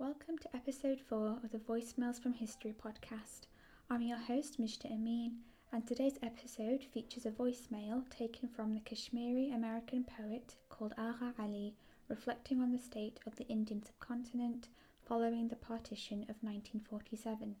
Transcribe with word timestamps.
Welcome 0.00 0.38
to 0.38 0.54
episode 0.54 1.00
4 1.08 1.40
of 1.42 1.50
the 1.50 1.58
Voicemails 1.58 2.22
from 2.22 2.34
History 2.34 2.72
podcast. 2.72 3.48
I'm 3.90 4.00
your 4.00 4.16
host, 4.16 4.60
Mishta 4.60 4.86
Amin, 4.92 5.38
and 5.72 5.84
today's 5.84 6.20
episode 6.22 6.84
features 6.84 7.26
a 7.26 7.32
voicemail 7.32 8.08
taken 8.08 8.48
from 8.48 8.74
the 8.74 8.80
Kashmiri 8.80 9.50
American 9.50 10.04
poet 10.04 10.54
called 10.68 10.94
Agha 10.96 11.34
Ali, 11.36 11.74
reflecting 12.08 12.60
on 12.60 12.70
the 12.70 12.78
state 12.78 13.18
of 13.26 13.34
the 13.34 13.48
Indian 13.48 13.82
subcontinent 13.82 14.68
following 15.04 15.48
the 15.48 15.56
partition 15.56 16.22
of 16.28 16.36
1947. 16.42 17.56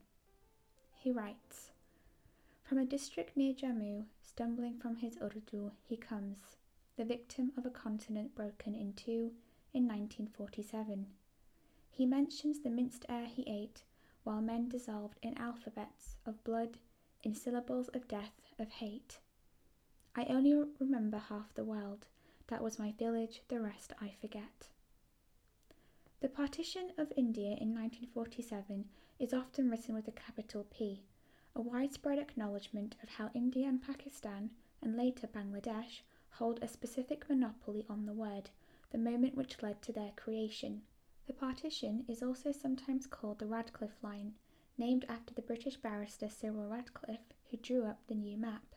He 0.92 1.10
writes 1.10 1.72
From 2.62 2.78
a 2.78 2.84
district 2.84 3.36
near 3.36 3.52
Jammu, 3.52 4.04
stumbling 4.22 4.78
from 4.78 4.94
his 4.94 5.18
Urdu, 5.20 5.72
he 5.82 5.96
comes, 5.96 6.38
the 6.96 7.04
victim 7.04 7.50
of 7.56 7.66
a 7.66 7.70
continent 7.70 8.36
broken 8.36 8.76
in 8.76 8.92
two 8.92 9.32
in 9.74 9.88
1947. 9.88 11.06
He 11.98 12.06
mentions 12.06 12.60
the 12.60 12.70
minced 12.70 13.04
air 13.08 13.26
he 13.26 13.42
ate 13.48 13.82
while 14.22 14.40
men 14.40 14.68
dissolved 14.68 15.18
in 15.20 15.36
alphabets 15.36 16.16
of 16.24 16.44
blood, 16.44 16.78
in 17.24 17.34
syllables 17.34 17.88
of 17.88 18.06
death, 18.06 18.40
of 18.56 18.70
hate. 18.70 19.18
I 20.14 20.26
only 20.26 20.54
remember 20.78 21.18
half 21.18 21.52
the 21.54 21.64
world. 21.64 22.06
That 22.46 22.62
was 22.62 22.78
my 22.78 22.92
village, 22.92 23.42
the 23.48 23.60
rest 23.60 23.94
I 24.00 24.10
forget. 24.10 24.68
The 26.20 26.28
partition 26.28 26.92
of 26.98 27.12
India 27.16 27.56
in 27.56 27.74
1947 27.74 28.88
is 29.18 29.34
often 29.34 29.68
written 29.68 29.92
with 29.96 30.06
a 30.06 30.12
capital 30.12 30.68
P, 30.70 31.02
a 31.56 31.60
widespread 31.60 32.20
acknowledgement 32.20 32.94
of 33.02 33.08
how 33.08 33.32
India 33.34 33.66
and 33.66 33.82
Pakistan, 33.82 34.50
and 34.80 34.96
later 34.96 35.26
Bangladesh, 35.26 36.02
hold 36.30 36.62
a 36.62 36.68
specific 36.68 37.28
monopoly 37.28 37.84
on 37.88 38.06
the 38.06 38.14
word, 38.14 38.50
the 38.92 38.98
moment 38.98 39.34
which 39.34 39.60
led 39.64 39.82
to 39.82 39.92
their 39.92 40.12
creation. 40.14 40.82
The 41.28 41.34
partition 41.34 42.06
is 42.08 42.22
also 42.22 42.52
sometimes 42.52 43.06
called 43.06 43.38
the 43.38 43.46
Radcliffe 43.46 44.02
Line, 44.02 44.34
named 44.78 45.04
after 45.10 45.34
the 45.34 45.42
British 45.42 45.76
barrister 45.76 46.30
Cyril 46.30 46.66
Radcliffe, 46.66 47.34
who 47.50 47.58
drew 47.58 47.84
up 47.84 48.00
the 48.06 48.14
new 48.14 48.38
map. 48.38 48.74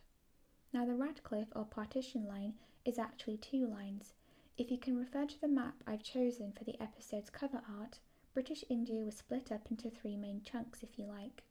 Now, 0.74 0.84
the 0.84 0.94
Radcliffe 0.94 1.48
or 1.56 1.64
partition 1.64 2.28
line 2.28 2.56
is 2.84 3.00
actually 3.00 3.38
two 3.38 3.66
lines. 3.66 4.16
If 4.58 4.70
you 4.70 4.78
can 4.78 4.98
refer 4.98 5.26
to 5.28 5.40
the 5.40 5.48
map 5.48 5.82
I've 5.88 6.04
chosen 6.04 6.52
for 6.52 6.66
the 6.66 6.78
episode's 6.82 7.30
cover 7.30 7.64
art, 7.80 8.00
British 8.34 8.66
India 8.68 9.06
was 9.06 9.16
split 9.16 9.50
up 9.50 9.72
into 9.72 9.90
three 9.90 10.18
main 10.18 10.42
chunks, 10.44 10.84
if 10.84 11.00
you 11.00 11.06
like. 11.06 11.46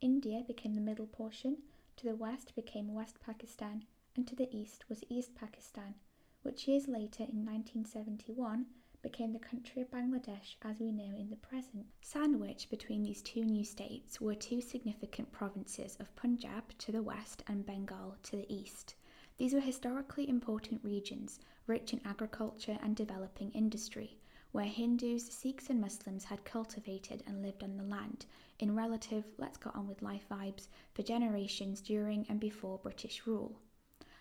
India 0.00 0.42
became 0.46 0.72
the 0.72 0.80
middle 0.80 1.08
portion, 1.08 1.58
to 1.96 2.06
the 2.06 2.16
west 2.16 2.54
became 2.54 2.94
West 2.94 3.20
Pakistan, 3.20 3.84
and 4.16 4.26
to 4.26 4.34
the 4.34 4.48
east 4.50 4.88
was 4.88 5.04
East 5.10 5.34
Pakistan, 5.34 5.96
which 6.40 6.66
years 6.66 6.88
later 6.88 7.24
in 7.24 7.44
1971 7.44 8.64
became 9.10 9.32
the 9.32 9.38
country 9.38 9.80
of 9.80 9.90
Bangladesh 9.90 10.56
as 10.60 10.78
we 10.78 10.92
know 10.92 11.16
in 11.16 11.30
the 11.30 11.36
present. 11.36 11.86
Sandwiched 12.02 12.68
between 12.68 13.02
these 13.02 13.22
two 13.22 13.42
new 13.42 13.64
states 13.64 14.20
were 14.20 14.34
two 14.34 14.60
significant 14.60 15.32
provinces 15.32 15.96
of 15.98 16.14
Punjab 16.14 16.76
to 16.76 16.92
the 16.92 17.00
west 17.02 17.42
and 17.46 17.64
Bengal 17.64 18.16
to 18.24 18.36
the 18.36 18.54
east. 18.54 18.96
These 19.38 19.54
were 19.54 19.60
historically 19.60 20.28
important 20.28 20.84
regions, 20.84 21.40
rich 21.66 21.94
in 21.94 22.02
agriculture 22.04 22.78
and 22.82 22.94
developing 22.94 23.50
industry, 23.52 24.18
where 24.52 24.66
Hindus, 24.66 25.24
Sikhs, 25.32 25.70
and 25.70 25.80
Muslims 25.80 26.24
had 26.24 26.44
cultivated 26.44 27.22
and 27.26 27.40
lived 27.40 27.64
on 27.64 27.78
the 27.78 27.84
land 27.84 28.26
in 28.58 28.76
relative 28.76 29.24
let's 29.38 29.56
get 29.56 29.74
on 29.74 29.88
with 29.88 30.02
life 30.02 30.26
vibes 30.30 30.68
for 30.92 31.02
generations 31.02 31.80
during 31.80 32.26
and 32.28 32.38
before 32.38 32.76
British 32.76 33.26
rule. 33.26 33.58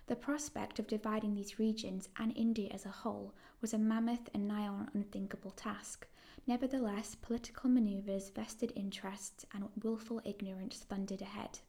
The 0.08 0.16
prospect 0.16 0.80
of 0.80 0.88
dividing 0.88 1.36
these 1.36 1.60
regions 1.60 2.08
and 2.18 2.36
India 2.38 2.70
as 2.74 2.86
a 2.86 2.90
whole 2.90 3.34
was 3.60 3.74
a 3.74 3.78
mammoth 3.78 4.30
and 4.34 4.48
nigh 4.48 4.66
on 4.66 4.90
unthinkable 4.94 5.52
task. 5.52 6.08
Nevertheless, 6.48 7.16
political 7.16 7.70
manoeuvres, 7.70 8.30
vested 8.30 8.72
interests, 8.74 9.46
and 9.54 9.68
wilful 9.84 10.22
ignorance 10.24 10.78
thundered 10.78 11.22
ahead. 11.22 11.60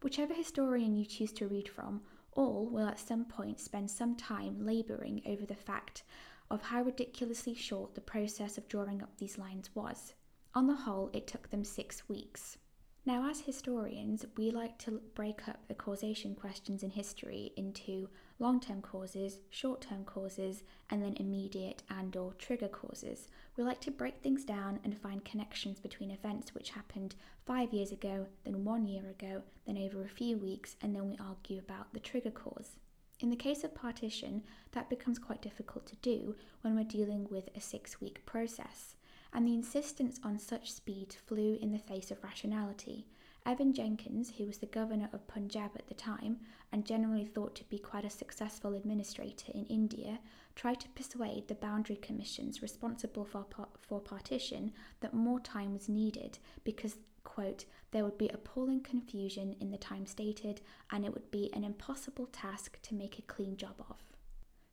Whichever 0.00 0.32
historian 0.32 0.94
you 0.94 1.04
choose 1.04 1.32
to 1.32 1.48
read 1.48 1.68
from, 1.68 2.02
all 2.32 2.66
will 2.66 2.86
at 2.86 3.00
some 3.00 3.24
point 3.24 3.58
spend 3.58 3.90
some 3.90 4.14
time 4.14 4.64
labouring 4.64 5.22
over 5.26 5.44
the 5.44 5.56
fact 5.56 6.04
of 6.48 6.62
how 6.62 6.82
ridiculously 6.82 7.54
short 7.54 7.96
the 7.96 8.00
process 8.00 8.56
of 8.56 8.68
drawing 8.68 9.02
up 9.02 9.16
these 9.16 9.38
lines 9.38 9.74
was. 9.74 10.14
On 10.54 10.68
the 10.68 10.76
whole, 10.76 11.10
it 11.12 11.26
took 11.26 11.50
them 11.50 11.64
six 11.64 12.08
weeks. 12.08 12.58
Now, 13.06 13.30
as 13.30 13.38
historians, 13.38 14.24
we 14.36 14.50
like 14.50 14.78
to 14.78 15.00
break 15.14 15.46
up 15.46 15.60
the 15.68 15.74
causation 15.74 16.34
questions 16.34 16.82
in 16.82 16.90
history 16.90 17.52
into 17.56 18.08
long-term 18.40 18.82
causes, 18.82 19.38
short-term 19.48 20.04
causes, 20.04 20.64
and 20.90 21.00
then 21.00 21.14
immediate 21.20 21.84
and 21.88 22.16
or 22.16 22.32
trigger 22.32 22.66
causes. 22.66 23.28
We 23.56 23.62
like 23.62 23.80
to 23.82 23.92
break 23.92 24.16
things 24.18 24.44
down 24.44 24.80
and 24.82 24.98
find 24.98 25.24
connections 25.24 25.78
between 25.78 26.10
events 26.10 26.52
which 26.52 26.70
happened 26.70 27.14
5 27.46 27.72
years 27.72 27.92
ago, 27.92 28.26
then 28.42 28.64
1 28.64 28.86
year 28.88 29.08
ago, 29.08 29.40
then 29.68 29.78
over 29.78 30.02
a 30.02 30.08
few 30.08 30.36
weeks, 30.36 30.74
and 30.82 30.92
then 30.92 31.08
we 31.08 31.16
argue 31.24 31.60
about 31.60 31.94
the 31.94 32.00
trigger 32.00 32.32
cause. 32.32 32.72
In 33.20 33.30
the 33.30 33.36
case 33.36 33.62
of 33.62 33.72
partition, 33.72 34.42
that 34.72 34.90
becomes 34.90 35.20
quite 35.20 35.40
difficult 35.40 35.86
to 35.86 35.96
do 36.02 36.34
when 36.62 36.74
we're 36.74 36.82
dealing 36.82 37.28
with 37.30 37.50
a 37.54 37.60
6-week 37.60 38.26
process 38.26 38.96
and 39.32 39.46
the 39.46 39.54
insistence 39.54 40.18
on 40.22 40.38
such 40.38 40.72
speed 40.72 41.14
flew 41.26 41.58
in 41.60 41.72
the 41.72 41.78
face 41.78 42.10
of 42.10 42.22
rationality. 42.22 43.06
Evan 43.46 43.72
Jenkins, 43.72 44.32
who 44.36 44.46
was 44.46 44.58
the 44.58 44.66
governor 44.66 45.08
of 45.12 45.28
Punjab 45.28 45.70
at 45.76 45.86
the 45.86 45.94
time 45.94 46.40
and 46.72 46.84
generally 46.84 47.24
thought 47.24 47.54
to 47.54 47.64
be 47.64 47.78
quite 47.78 48.04
a 48.04 48.10
successful 48.10 48.74
administrator 48.74 49.52
in 49.54 49.64
India, 49.66 50.18
tried 50.56 50.80
to 50.80 50.88
persuade 50.88 51.46
the 51.46 51.54
boundary 51.54 51.94
commissions 51.94 52.60
responsible 52.60 53.24
for, 53.24 53.46
for 53.80 54.00
partition 54.00 54.72
that 54.98 55.14
more 55.14 55.38
time 55.38 55.72
was 55.72 55.88
needed 55.88 56.38
because, 56.64 56.96
quote, 57.22 57.66
there 57.92 58.02
would 58.04 58.18
be 58.18 58.28
appalling 58.30 58.80
confusion 58.80 59.54
in 59.60 59.70
the 59.70 59.78
time 59.78 60.06
stated 60.06 60.60
and 60.90 61.04
it 61.04 61.14
would 61.14 61.30
be 61.30 61.48
an 61.52 61.62
impossible 61.62 62.26
task 62.26 62.80
to 62.82 62.94
make 62.94 63.16
a 63.16 63.22
clean 63.22 63.56
job 63.56 63.74
of. 63.88 63.96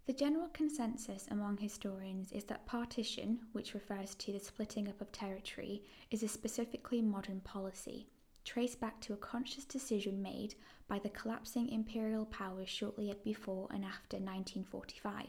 The 0.06 0.12
general 0.12 0.50
consensus 0.50 1.28
among 1.31 1.58
historians 1.58 2.34
is 2.34 2.44
that 2.46 2.66
partition, 2.66 3.40
which 3.53 3.74
refers 3.74 4.16
to 4.16 4.34
the 4.34 4.40
splitting 4.40 4.90
up 4.90 5.00
of 5.00 5.14
territory, 5.14 5.81
is 6.12 6.24
a 6.24 6.28
specifically 6.28 7.02
modern 7.02 7.40
policy, 7.40 8.09
traced 8.44 8.81
back 8.81 9.00
to 9.00 9.14
a 9.14 9.18
conscious 9.18 9.64
decision 9.64 10.22
made 10.22 10.56
by 10.90 11.00
the 11.00 11.09
collapsing 11.09 11.69
imperial 11.69 12.25
powers 12.25 12.68
shortly 12.68 13.16
before 13.24 13.69
and 13.72 13.86
after 13.86 14.18
1945. 14.18 15.28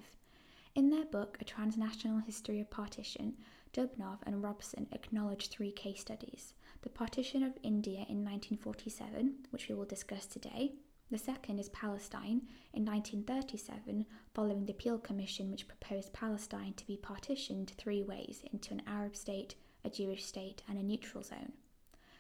In 0.74 0.90
their 0.90 1.04
book, 1.04 1.38
A 1.40 1.44
Transnational 1.44 2.18
History 2.18 2.58
of 2.58 2.68
Partition, 2.68 3.36
Dubnov 3.72 4.18
and 4.24 4.42
Robson 4.42 4.88
acknowledge 4.90 5.50
three 5.50 5.70
case 5.70 6.00
studies 6.00 6.52
the 6.82 6.88
partition 6.90 7.44
of 7.44 7.56
India 7.62 8.04
in 8.08 8.24
1947, 8.24 9.46
which 9.50 9.68
we 9.68 9.76
will 9.76 9.84
discuss 9.84 10.26
today, 10.26 10.72
the 11.14 11.18
second 11.18 11.60
is 11.60 11.68
Palestine 11.68 12.42
in 12.72 12.84
1937, 12.84 14.04
following 14.34 14.66
the 14.66 14.72
Peel 14.72 14.98
Commission, 14.98 15.48
which 15.48 15.68
proposed 15.68 16.12
Palestine 16.12 16.72
to 16.72 16.84
be 16.88 16.96
partitioned 16.96 17.72
three 17.78 18.02
ways 18.02 18.42
into 18.52 18.72
an 18.74 18.82
Arab 18.84 19.14
state, 19.14 19.54
a 19.84 19.90
Jewish 19.90 20.24
state, 20.24 20.64
and 20.68 20.76
a 20.76 20.82
neutral 20.82 21.22
zone. 21.22 21.52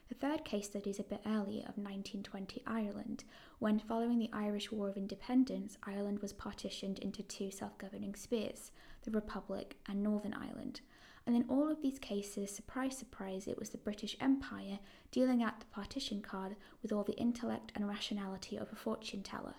The 0.08 0.14
third 0.14 0.44
case 0.44 0.66
study 0.66 0.90
is 0.90 1.00
a 1.00 1.02
bit 1.02 1.22
earlier 1.26 1.62
of 1.62 1.76
1920 1.76 2.62
Ireland, 2.68 3.24
when, 3.58 3.80
following 3.80 4.20
the 4.20 4.30
Irish 4.32 4.70
War 4.70 4.90
of 4.90 4.96
Independence, 4.96 5.76
Ireland 5.82 6.20
was 6.20 6.32
partitioned 6.32 7.00
into 7.00 7.24
two 7.24 7.50
self 7.50 7.76
governing 7.78 8.14
spheres, 8.14 8.70
the 9.02 9.10
Republic 9.10 9.76
and 9.88 10.04
Northern 10.04 10.34
Ireland. 10.34 10.82
And 11.26 11.34
in 11.34 11.46
all 11.48 11.70
of 11.70 11.80
these 11.80 11.98
cases, 11.98 12.54
surprise, 12.54 12.96
surprise, 12.98 13.46
it 13.46 13.58
was 13.58 13.70
the 13.70 13.78
British 13.78 14.16
Empire 14.20 14.78
dealing 15.10 15.42
out 15.42 15.60
the 15.60 15.66
partition 15.66 16.20
card 16.20 16.56
with 16.82 16.92
all 16.92 17.02
the 17.02 17.16
intellect 17.16 17.72
and 17.74 17.88
rationality 17.88 18.56
of 18.56 18.70
a 18.70 18.76
fortune 18.76 19.22
teller. 19.22 19.54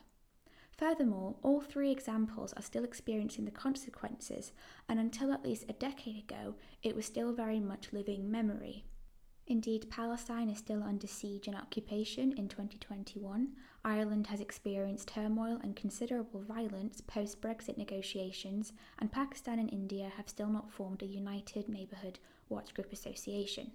Furthermore, 0.77 1.35
all 1.41 1.61
three 1.61 1.91
examples 1.91 2.53
are 2.53 2.61
still 2.61 2.83
experiencing 2.83 3.45
the 3.45 3.51
consequences, 3.51 4.51
and 4.89 4.99
until 4.99 5.31
at 5.31 5.43
least 5.43 5.65
a 5.69 5.73
decade 5.73 6.17
ago, 6.17 6.55
it 6.83 6.95
was 6.95 7.05
still 7.05 7.31
very 7.31 7.59
much 7.59 7.93
living 7.93 8.29
memory. 8.29 8.83
Indeed, 9.47 9.91
Palestine 9.91 10.49
is 10.49 10.57
still 10.57 10.81
under 10.81 11.05
siege 11.05 11.47
and 11.47 11.55
occupation 11.55 12.31
in 12.31 12.47
2021. 12.47 13.49
Ireland 13.83 14.27
has 14.27 14.41
experienced 14.41 15.07
turmoil 15.07 15.59
and 15.61 15.75
considerable 15.75 16.41
violence 16.41 16.99
post 17.01 17.41
Brexit 17.41 17.77
negotiations, 17.77 18.73
and 18.97 19.11
Pakistan 19.11 19.59
and 19.59 19.71
India 19.71 20.11
have 20.17 20.29
still 20.29 20.49
not 20.49 20.71
formed 20.71 21.03
a 21.03 21.05
United 21.05 21.69
Neighbourhood 21.69 22.17
Watch 22.49 22.73
Group 22.73 22.91
Association. 22.91 23.71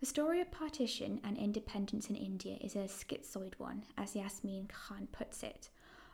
The 0.00 0.06
story 0.06 0.40
of 0.40 0.50
partition 0.50 1.20
and 1.22 1.36
independence 1.36 2.08
in 2.08 2.16
India 2.16 2.56
is 2.62 2.74
a 2.74 2.88
schizoid 2.88 3.54
one, 3.58 3.84
as 3.98 4.16
Yasmin 4.16 4.68
Khan 4.68 5.06
puts 5.12 5.42
it. 5.42 5.68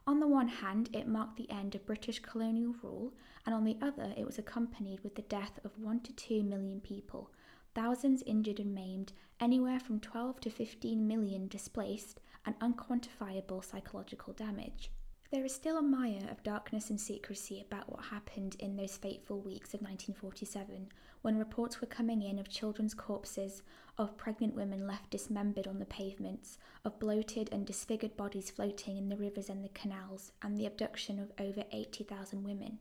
On 0.04 0.18
the 0.18 0.26
one 0.26 0.48
hand, 0.48 0.90
it 0.92 1.06
marked 1.06 1.36
the 1.36 1.50
end 1.50 1.74
of 1.76 1.86
British 1.86 2.18
colonial 2.18 2.74
rule, 2.82 3.14
and 3.46 3.54
on 3.54 3.64
the 3.64 3.76
other, 3.80 4.12
it 4.16 4.26
was 4.26 4.38
accompanied 4.38 5.00
with 5.04 5.14
the 5.14 5.22
death 5.22 5.60
of 5.64 5.78
1 5.78 6.00
to 6.00 6.12
2 6.12 6.42
million 6.42 6.80
people, 6.80 7.30
thousands 7.78 8.24
injured 8.26 8.58
and 8.58 8.74
maimed, 8.74 9.12
anywhere 9.38 9.78
from 9.78 10.00
12 10.00 10.40
to 10.40 10.50
15 10.50 11.06
million 11.06 11.46
displaced, 11.46 12.20
and 12.44 12.58
unquantifiable 12.58 13.64
psychological 13.64 14.32
damage. 14.32 14.90
There 15.30 15.44
is 15.44 15.54
still 15.54 15.78
a 15.78 15.82
mire 15.82 16.26
of 16.28 16.42
darkness 16.42 16.90
and 16.90 17.00
secrecy 17.00 17.60
about 17.60 17.88
what 17.88 18.06
happened 18.06 18.56
in 18.58 18.74
those 18.74 18.96
fateful 18.96 19.40
weeks 19.40 19.74
of 19.74 19.80
1947, 19.80 20.88
when 21.22 21.38
reports 21.38 21.80
were 21.80 21.86
coming 21.86 22.20
in 22.20 22.40
of 22.40 22.48
children's 22.48 22.94
corpses, 22.94 23.62
of 23.96 24.16
pregnant 24.16 24.56
women 24.56 24.84
left 24.84 25.10
dismembered 25.10 25.68
on 25.68 25.78
the 25.78 25.86
pavements, 25.86 26.58
of 26.84 26.98
bloated 26.98 27.48
and 27.52 27.64
disfigured 27.64 28.16
bodies 28.16 28.50
floating 28.50 28.96
in 28.96 29.08
the 29.08 29.16
rivers 29.16 29.48
and 29.48 29.62
the 29.62 29.68
canals, 29.68 30.32
and 30.42 30.58
the 30.58 30.66
abduction 30.66 31.20
of 31.20 31.30
over 31.38 31.62
80,000 31.70 32.42
women. 32.42 32.80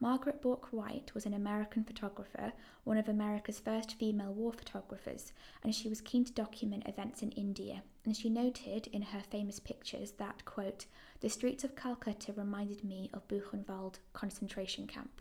Margaret 0.00 0.40
Bourke 0.40 0.68
White 0.72 1.12
was 1.12 1.26
an 1.26 1.34
American 1.34 1.82
photographer, 1.82 2.52
one 2.84 2.98
of 2.98 3.08
America's 3.08 3.58
first 3.58 3.94
female 3.94 4.32
war 4.32 4.52
photographers, 4.52 5.32
and 5.64 5.74
she 5.74 5.88
was 5.88 6.00
keen 6.00 6.24
to 6.24 6.32
document 6.32 6.86
events 6.86 7.20
in 7.20 7.32
India. 7.32 7.82
And 8.04 8.16
she 8.16 8.30
noted 8.30 8.86
in 8.86 9.02
her 9.02 9.22
famous 9.28 9.58
pictures 9.58 10.12
that, 10.12 10.44
quote, 10.44 10.86
the 11.18 11.28
streets 11.28 11.64
of 11.64 11.74
Calcutta 11.74 12.32
reminded 12.32 12.84
me 12.84 13.10
of 13.12 13.26
Buchenwald 13.26 13.98
concentration 14.12 14.86
camp. 14.86 15.20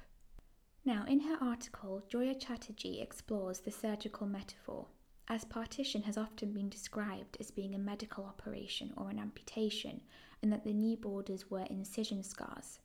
Now, 0.85 1.06
in 1.07 1.21
her 1.21 1.38
article, 1.41 2.03
Joya 2.07 2.35
Chatterji 2.35 3.01
explores 3.01 3.62
the 3.62 3.71
surgical 3.71 4.27
metaphor, 4.27 4.85
as 5.27 5.44
partition 5.44 6.03
has 6.03 6.19
often 6.19 6.53
been 6.53 6.69
described 6.69 7.38
as 7.39 7.50
being 7.50 7.73
a 7.73 7.80
medical 7.80 8.25
operation 8.25 8.94
or 8.95 9.09
an 9.09 9.18
amputation, 9.18 10.01
and 10.44 10.53
that 10.53 10.63
the 10.63 10.73
new 10.73 10.97
borders 10.97 11.50
were 11.50 11.65
incision 11.71 12.21
scars 12.21 12.77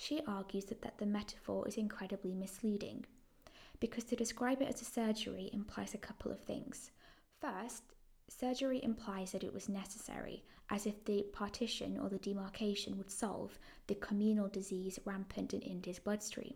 she 0.00 0.22
argues 0.26 0.64
that, 0.64 0.80
that 0.80 0.96
the 0.96 1.04
metaphor 1.04 1.68
is 1.68 1.76
incredibly 1.76 2.32
misleading 2.32 3.04
because 3.80 4.02
to 4.02 4.16
describe 4.16 4.62
it 4.62 4.68
as 4.68 4.80
a 4.80 4.84
surgery 4.86 5.50
implies 5.52 5.92
a 5.92 5.98
couple 5.98 6.32
of 6.32 6.40
things. 6.40 6.90
First, 7.38 7.82
surgery 8.26 8.82
implies 8.82 9.32
that 9.32 9.44
it 9.44 9.52
was 9.52 9.68
necessary, 9.68 10.42
as 10.70 10.86
if 10.86 11.04
the 11.04 11.26
partition 11.34 11.98
or 11.98 12.08
the 12.08 12.16
demarcation 12.16 12.96
would 12.96 13.10
solve 13.10 13.58
the 13.88 13.94
communal 13.94 14.48
disease 14.48 14.98
rampant 15.04 15.52
in 15.52 15.60
India's 15.60 15.98
bloodstream. 15.98 16.54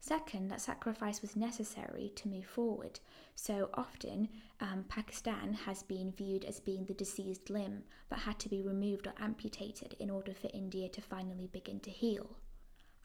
Second, 0.00 0.48
that 0.48 0.60
sacrifice 0.60 1.22
was 1.22 1.36
necessary 1.36 2.10
to 2.16 2.28
move 2.28 2.44
forward. 2.44 2.98
So 3.36 3.70
often, 3.74 4.28
um, 4.60 4.84
Pakistan 4.88 5.54
has 5.54 5.84
been 5.84 6.10
viewed 6.10 6.44
as 6.44 6.58
being 6.58 6.86
the 6.86 6.94
diseased 6.94 7.50
limb 7.50 7.84
that 8.08 8.18
had 8.18 8.40
to 8.40 8.48
be 8.48 8.62
removed 8.62 9.06
or 9.06 9.14
amputated 9.20 9.94
in 10.00 10.10
order 10.10 10.34
for 10.34 10.50
India 10.52 10.88
to 10.88 11.00
finally 11.00 11.46
begin 11.46 11.78
to 11.80 11.90
heal. 11.90 12.36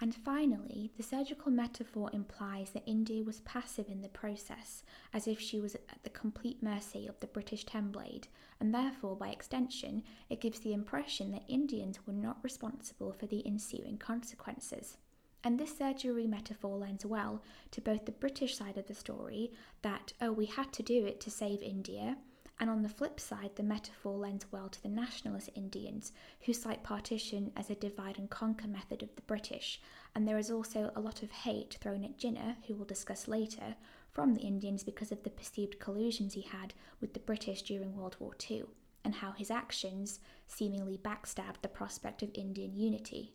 And 0.02 0.16
finally, 0.16 0.92
the 0.96 1.04
surgical 1.04 1.52
metaphor 1.52 2.10
implies 2.14 2.70
that 2.70 2.88
India 2.88 3.22
was 3.22 3.42
passive 3.42 3.90
in 3.90 4.02
the 4.02 4.08
process, 4.08 4.84
as 5.14 5.28
if 5.28 5.42
she 5.42 5.60
was 5.60 5.76
at 5.76 6.04
the 6.04 6.10
complete 6.10 6.64
mercy 6.64 7.06
of 7.06 7.20
the 7.20 7.28
British 7.28 7.66
ten 7.66 7.92
blade, 7.92 8.30
and 8.62 8.74
therefore, 8.74 9.18
by 9.18 9.28
extension, 9.30 10.04
it 10.30 10.40
gives 10.40 10.60
the 10.60 10.74
impression 10.74 11.32
that 11.32 11.44
Indians 11.50 12.00
were 12.08 12.14
not 12.14 12.38
responsible 12.44 13.12
for 13.12 13.26
the 13.26 13.46
ensuing 13.46 13.98
consequences. 13.98 14.96
And 15.44 15.60
this 15.60 15.78
surgery 15.78 16.28
metaphor 16.28 16.78
lends 16.78 17.06
well 17.06 17.44
to 17.72 17.82
both 17.82 18.06
the 18.06 18.12
British 18.14 18.58
side 18.58 18.78
of 18.78 18.88
the 18.88 18.96
story, 18.96 19.52
that, 19.82 20.14
oh, 20.22 20.32
we 20.32 20.46
had 20.46 20.72
to 20.74 20.84
do 20.84 21.06
it 21.06 21.20
to 21.22 21.30
save 21.32 21.62
India, 21.62 22.18
and 22.60 22.70
on 22.70 22.82
the 22.82 22.90
flip 22.90 23.20
side, 23.20 23.52
the 23.56 23.64
metaphor 23.64 24.18
lends 24.18 24.46
well 24.52 24.68
to 24.68 24.84
the 24.84 24.90
nationalist 24.90 25.50
Indians, 25.56 26.12
who 26.42 26.54
cite 26.54 26.84
partition 26.84 27.52
as 27.56 27.70
a 27.70 27.76
divide 27.76 28.18
and 28.18 28.30
conquer 28.30 28.68
method 28.68 29.02
of 29.02 29.16
the 29.16 29.22
British, 29.22 29.82
and 30.14 30.28
there 30.28 30.38
is 30.38 30.52
also 30.52 30.92
a 30.96 31.00
lot 31.02 31.24
of 31.24 31.32
hate 31.32 31.78
thrown 31.80 32.04
at 32.04 32.18
Jinnah, 32.18 32.58
who 32.68 32.76
we'll 32.76 32.86
discuss 32.86 33.28
later, 33.28 33.76
from 34.12 34.34
the 34.34 34.42
Indians 34.42 34.84
because 34.84 35.12
of 35.12 35.24
the 35.24 35.30
perceived 35.30 35.80
collusions 35.80 36.34
he 36.34 36.42
had 36.42 36.74
with 37.00 37.14
the 37.14 37.20
British 37.20 37.62
during 37.62 37.96
World 37.96 38.18
War 38.20 38.36
II, 38.50 38.66
and 39.06 39.16
how 39.16 39.32
his 39.32 39.50
actions 39.50 40.20
seemingly 40.48 40.98
backstabbed 40.98 41.62
the 41.62 41.70
prospect 41.70 42.22
of 42.22 42.32
Indian 42.34 42.76
unity. 42.76 43.34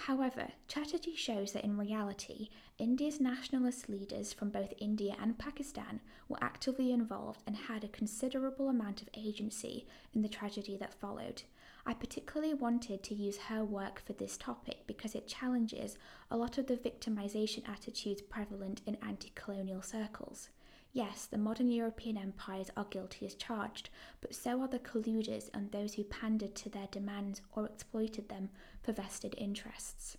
However, 0.00 0.52
Chatterji 0.68 1.16
shows 1.16 1.52
that 1.52 1.64
in 1.64 1.78
reality, 1.78 2.50
India's 2.78 3.18
nationalist 3.18 3.88
leaders 3.88 4.32
from 4.32 4.50
both 4.50 4.74
India 4.78 5.16
and 5.20 5.38
Pakistan 5.38 6.00
were 6.28 6.42
actively 6.42 6.92
involved 6.92 7.42
and 7.46 7.56
had 7.56 7.82
a 7.82 7.88
considerable 7.88 8.68
amount 8.68 9.00
of 9.02 9.08
agency 9.14 9.86
in 10.14 10.22
the 10.22 10.28
tragedy 10.28 10.76
that 10.76 10.94
followed. 10.94 11.42
I 11.86 11.94
particularly 11.94 12.52
wanted 12.52 13.02
to 13.04 13.14
use 13.14 13.38
her 13.38 13.64
work 13.64 14.00
for 14.04 14.12
this 14.12 14.36
topic 14.36 14.86
because 14.86 15.14
it 15.14 15.28
challenges 15.28 15.96
a 16.30 16.36
lot 16.36 16.58
of 16.58 16.66
the 16.66 16.76
victimization 16.76 17.68
attitudes 17.68 18.22
prevalent 18.22 18.82
in 18.86 18.96
anti 18.96 19.30
colonial 19.34 19.82
circles. 19.82 20.50
Yes, 20.96 21.26
the 21.26 21.36
modern 21.36 21.70
European 21.70 22.16
empires 22.16 22.70
are 22.74 22.86
guilty 22.86 23.26
as 23.26 23.34
charged, 23.34 23.90
but 24.22 24.34
so 24.34 24.62
are 24.62 24.66
the 24.66 24.78
colluders 24.78 25.50
and 25.52 25.70
those 25.70 25.92
who 25.92 26.04
pandered 26.04 26.54
to 26.54 26.70
their 26.70 26.86
demands 26.86 27.42
or 27.54 27.66
exploited 27.66 28.30
them 28.30 28.48
for 28.82 28.92
vested 28.92 29.34
interests. 29.36 30.16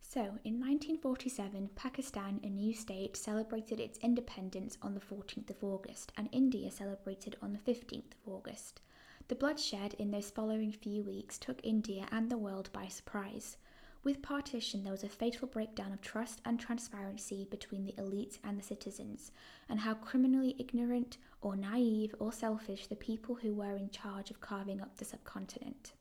So, 0.00 0.20
in 0.44 0.60
1947, 0.60 1.70
Pakistan, 1.74 2.38
a 2.44 2.48
new 2.48 2.72
state, 2.72 3.16
celebrated 3.16 3.80
its 3.80 3.98
independence 3.98 4.78
on 4.82 4.94
the 4.94 5.00
14th 5.00 5.50
of 5.50 5.64
August, 5.64 6.12
and 6.16 6.28
India 6.30 6.70
celebrated 6.70 7.34
on 7.42 7.52
the 7.52 7.72
15th 7.72 8.12
of 8.12 8.32
August. 8.32 8.80
The 9.26 9.34
bloodshed 9.34 9.94
in 9.94 10.12
those 10.12 10.30
following 10.30 10.70
few 10.70 11.02
weeks 11.02 11.38
took 11.38 11.58
India 11.64 12.06
and 12.12 12.30
the 12.30 12.38
world 12.38 12.70
by 12.72 12.86
surprise. 12.86 13.56
With 14.02 14.22
partition, 14.22 14.82
there 14.82 14.92
was 14.92 15.04
a 15.04 15.10
fatal 15.10 15.46
breakdown 15.46 15.92
of 15.92 16.00
trust 16.00 16.40
and 16.46 16.58
transparency 16.58 17.46
between 17.50 17.84
the 17.84 17.92
elites 17.92 18.38
and 18.42 18.58
the 18.58 18.62
citizens, 18.62 19.30
and 19.68 19.80
how 19.80 19.92
criminally 19.92 20.56
ignorant 20.58 21.18
or 21.42 21.54
naive 21.54 22.14
or 22.18 22.32
selfish 22.32 22.86
the 22.86 22.96
people 22.96 23.34
who 23.34 23.52
were 23.52 23.76
in 23.76 23.90
charge 23.90 24.30
of 24.30 24.40
carving 24.40 24.80
up 24.80 24.96
the 24.96 25.04
subcontinent. 25.04 25.92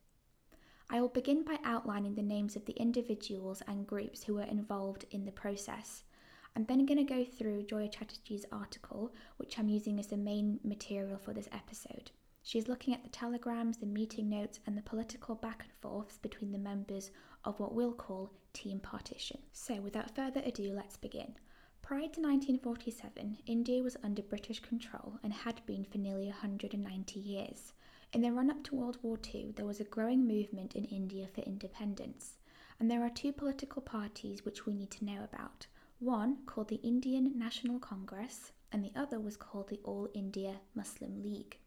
I 0.89 1.01
will 1.01 1.09
begin 1.09 1.43
by 1.43 1.59
outlining 1.65 2.15
the 2.15 2.21
names 2.21 2.55
of 2.55 2.65
the 2.65 2.73
individuals 2.73 3.61
and 3.67 3.85
groups 3.85 4.23
who 4.23 4.35
were 4.35 4.43
involved 4.43 5.05
in 5.11 5.25
the 5.25 5.31
process. 5.31 6.03
I'm 6.55 6.65
then 6.65 6.85
going 6.85 7.05
to 7.05 7.13
go 7.13 7.25
through 7.25 7.63
Joya 7.63 7.89
Chatterji's 7.89 8.45
article, 8.51 9.13
which 9.37 9.59
I'm 9.59 9.69
using 9.69 9.99
as 9.99 10.07
the 10.07 10.17
main 10.17 10.59
material 10.63 11.17
for 11.17 11.33
this 11.33 11.49
episode. 11.51 12.11
She's 12.41 12.67
looking 12.67 12.93
at 12.93 13.03
the 13.03 13.09
telegrams, 13.09 13.77
the 13.77 13.85
meeting 13.85 14.29
notes, 14.29 14.59
and 14.65 14.77
the 14.77 14.81
political 14.81 15.35
back 15.35 15.63
and 15.63 15.71
forths 15.81 16.17
between 16.17 16.51
the 16.51 16.57
members 16.57 17.11
of 17.43 17.59
what 17.59 17.73
we'll 17.73 17.93
call 17.93 18.31
Team 18.53 18.79
Partition. 18.79 19.41
So, 19.51 19.81
without 19.81 20.15
further 20.15 20.41
ado, 20.45 20.73
let's 20.73 20.97
begin. 20.97 21.35
Prior 21.81 22.01
to 22.01 22.21
1947, 22.21 23.39
India 23.45 23.83
was 23.83 23.97
under 24.03 24.21
British 24.21 24.59
control 24.59 25.19
and 25.23 25.33
had 25.33 25.65
been 25.65 25.83
for 25.83 25.97
nearly 25.97 26.27
190 26.27 27.19
years. 27.19 27.73
In 28.13 28.21
the 28.21 28.31
run 28.31 28.49
up 28.49 28.63
to 28.63 28.75
World 28.75 28.97
War 29.01 29.19
II, 29.33 29.53
there 29.55 29.65
was 29.65 29.79
a 29.79 29.83
growing 29.83 30.27
movement 30.27 30.75
in 30.75 30.85
India 30.85 31.27
for 31.27 31.41
independence, 31.41 32.37
and 32.79 32.89
there 32.89 33.03
are 33.03 33.09
two 33.09 33.31
political 33.31 33.81
parties 33.81 34.45
which 34.45 34.65
we 34.65 34.73
need 34.73 34.91
to 34.91 35.05
know 35.05 35.23
about. 35.23 35.67
One 35.99 36.45
called 36.45 36.69
the 36.69 36.77
Indian 36.77 37.37
National 37.37 37.79
Congress, 37.79 38.51
and 38.71 38.83
the 38.83 38.93
other 38.95 39.19
was 39.19 39.37
called 39.37 39.69
the 39.69 39.79
All 39.83 40.09
India 40.13 40.61
Muslim 40.73 41.21
League. 41.21 41.59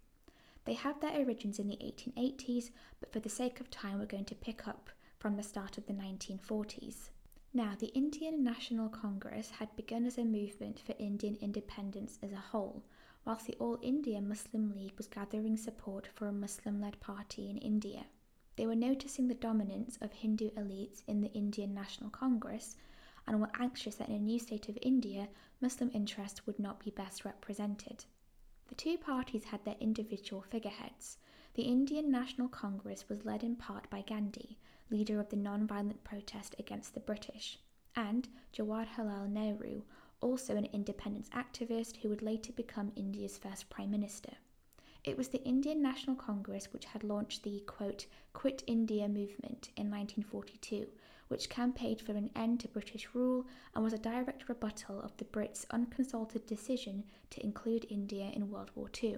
They 0.65 0.75
have 0.75 1.01
their 1.01 1.19
origins 1.19 1.59
in 1.59 1.67
the 1.67 1.77
1880s, 1.77 2.71
but 3.01 3.13
for 3.13 3.21
the 3.21 3.29
sake 3.29 3.61
of 3.61 3.71
time, 3.71 3.99
we're 3.99 4.07
going 4.07 4.27
to 4.27 4.35
pick 4.35 4.69
up 4.69 4.91
from 5.19 5.37
the 5.37 5.43
start 5.43 5.77
of 5.77 5.87
the 5.87 5.93
1940s. 5.93 7.11
Now, 7.53 7.75
the 7.79 7.89
Indian 7.89 8.43
National 8.43 8.89
Congress 8.89 9.51
had 9.51 9.75
begun 9.77 10.07
as 10.07 10.19
a 10.19 10.25
movement 10.25 10.81
for 10.81 10.95
Indian 10.99 11.37
independence 11.41 12.19
as 12.23 12.33
a 12.33 12.37
whole, 12.37 12.83
whilst 13.25 13.47
the 13.47 13.57
All 13.59 13.79
India 13.83 14.21
Muslim 14.21 14.75
League 14.75 14.97
was 14.97 15.07
gathering 15.07 15.57
support 15.57 16.09
for 16.15 16.29
a 16.29 16.33
Muslim 16.33 16.81
led 16.81 16.99
party 17.01 17.51
in 17.51 17.59
India. 17.59 18.07
They 18.57 18.67
were 18.67 18.75
noticing 18.75 19.29
the 19.29 19.35
dominance 19.35 19.99
of 20.01 20.13
Hindu 20.13 20.51
elites 20.51 21.03
in 21.07 21.21
the 21.21 21.33
Indian 21.33 21.75
National 21.75 22.11
Congress 22.11 22.77
and 23.27 23.41
were 23.41 23.51
anxious 23.59 23.97
that 23.97 24.09
in 24.09 24.15
a 24.15 24.19
new 24.19 24.39
state 24.39 24.69
of 24.69 24.79
India, 24.81 25.29
Muslim 25.61 25.91
interests 25.95 26.47
would 26.47 26.59
not 26.59 26.85
be 26.85 26.91
best 26.91 27.25
represented. 27.25 28.05
The 28.73 28.77
two 28.77 28.97
parties 28.97 29.45
had 29.45 29.63
their 29.67 29.77
individual 29.81 30.41
figureheads. 30.41 31.19
The 31.53 31.65
Indian 31.65 32.11
National 32.11 32.49
Congress 32.49 33.07
was 33.07 33.27
led 33.27 33.45
in 33.45 33.55
part 33.55 33.91
by 33.91 34.01
Gandhi, 34.01 34.57
leader 34.89 35.21
of 35.21 35.29
the 35.29 35.37
non-violent 35.37 36.03
protest 36.05 36.55
against 36.59 36.95
the 36.95 37.01
British, 37.01 37.59
and 37.95 38.31
Jawaharlal 38.51 39.29
Nehru, 39.29 39.83
also 40.23 40.57
an 40.57 40.71
independence 40.73 41.29
activist 41.35 41.99
who 41.99 42.09
would 42.09 42.23
later 42.23 42.51
become 42.55 42.93
India's 42.97 43.37
first 43.37 43.69
Prime 43.69 43.91
Minister. 43.91 44.33
It 45.05 45.19
was 45.19 45.29
the 45.29 45.45
Indian 45.45 45.83
National 45.83 46.17
Congress 46.17 46.73
which 46.73 46.87
had 46.87 47.05
launched 47.05 47.43
the 47.43 47.61
quote, 47.67 48.07
Quit 48.33 48.65
India 48.67 49.07
movement 49.07 49.69
in 49.77 49.91
1942, 49.91 50.87
which 51.33 51.49
campaigned 51.49 51.99
for 51.99 52.13
an 52.13 52.29
end 52.37 52.61
to 52.61 52.69
British 52.69 53.09
rule 53.15 53.47
and 53.75 53.83
was 53.83 53.95
a 53.95 53.99
direct 53.99 54.51
rebuttal 54.51 55.01
of 55.01 55.17
the 55.17 55.25
Brits' 55.25 55.65
unconsulted 55.71 56.47
decision 56.47 57.05
to 57.31 57.43
include 57.43 57.87
India 57.89 58.31
in 58.35 58.51
World 58.51 58.71
War 58.75 58.91
II. 59.03 59.17